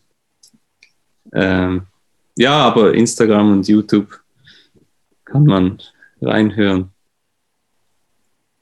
[1.33, 1.83] Ähm,
[2.37, 4.21] ja, aber Instagram und YouTube
[5.25, 5.79] kann man
[6.21, 6.91] reinhören.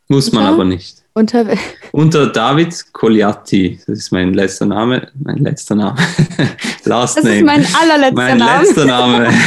[0.09, 1.04] Muss man aber nicht.
[1.17, 1.47] Unter,
[1.93, 5.97] Unter David Coliatti, das ist mein letzter Name, mein letzter Name.
[6.85, 7.37] Last das name.
[7.37, 8.51] ist mein allerletzter mein Name.
[8.51, 9.29] Mein letzter Name.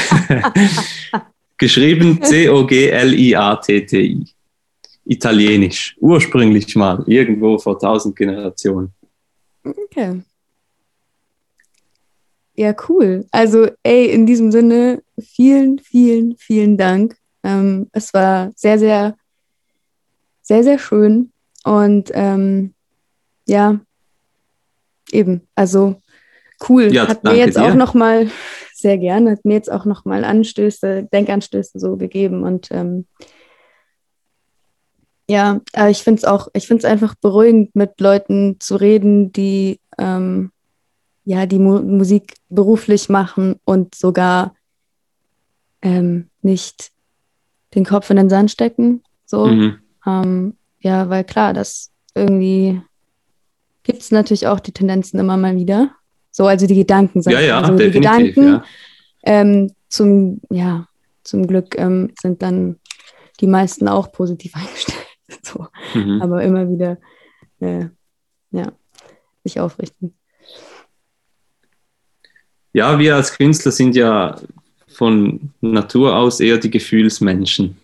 [1.58, 4.26] Geschrieben C-O-G-L-I-A-T-T-I.
[5.04, 8.94] Italienisch, ursprünglich mal, irgendwo vor tausend Generationen.
[9.64, 10.22] Okay.
[12.56, 13.26] Ja, cool.
[13.32, 17.18] Also, ey, in diesem Sinne, vielen, vielen, vielen Dank.
[17.44, 19.18] Ähm, es war sehr, sehr,
[20.42, 21.34] sehr, sehr schön.
[21.68, 22.74] Und ähm,
[23.46, 23.78] ja,
[25.12, 26.02] eben, also
[26.70, 26.94] cool.
[26.94, 27.64] Ja, hat mir jetzt dir.
[27.64, 28.32] auch nochmal,
[28.74, 32.44] sehr gerne, hat mir jetzt auch nochmal Anstöße, Denkanstöße so gegeben.
[32.44, 33.06] Und ähm,
[35.30, 39.34] ja, äh, ich finde es auch, ich finde es einfach beruhigend, mit Leuten zu reden,
[39.34, 40.52] die ähm,
[41.26, 44.56] ja die Mu Musik beruflich machen und sogar
[45.82, 46.92] ähm, nicht
[47.76, 49.04] den Kopf in den Sand stecken.
[49.26, 49.48] So.
[49.48, 49.80] Mhm.
[50.06, 52.82] Ähm, ja, weil klar, das irgendwie
[53.84, 55.92] gibt es natürlich auch die Tendenzen immer mal wieder.
[56.32, 57.34] So, also die Gedanken sind.
[57.34, 58.64] Ja, ja, also die Gedanken ja.
[59.24, 60.88] Ähm, zum, ja,
[61.24, 62.80] zum Glück ähm, sind dann
[63.40, 64.98] die meisten auch positiv eingestellt.
[65.44, 65.68] So.
[65.94, 66.22] Mhm.
[66.22, 66.98] Aber immer wieder
[67.60, 67.86] äh,
[68.52, 68.72] ja,
[69.44, 70.14] sich aufrichten.
[72.74, 74.40] Ja, wir als Künstler sind ja
[74.88, 77.78] von Natur aus eher die Gefühlsmenschen.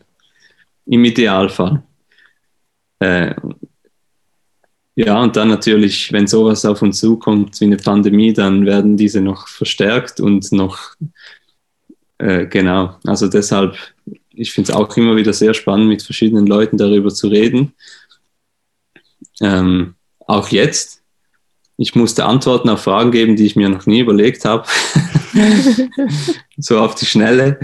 [0.85, 1.81] Im Idealfall.
[3.03, 3.35] Äh,
[4.95, 9.21] ja, und dann natürlich, wenn sowas auf uns zukommt wie eine Pandemie, dann werden diese
[9.21, 10.95] noch verstärkt und noch,
[12.19, 13.75] äh, genau, also deshalb
[14.33, 17.73] ich finde es auch immer wieder sehr spannend, mit verschiedenen Leuten darüber zu reden.
[19.41, 21.01] Ähm, auch jetzt.
[21.77, 24.67] Ich musste Antworten auf Fragen geben, die ich mir noch nie überlegt habe.
[26.57, 27.59] so auf die Schnelle.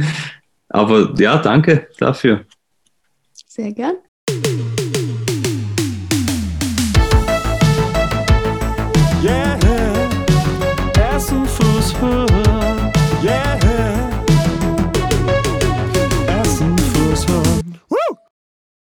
[0.68, 2.46] Aber ja, danke dafür.
[3.48, 3.96] Sehr gern.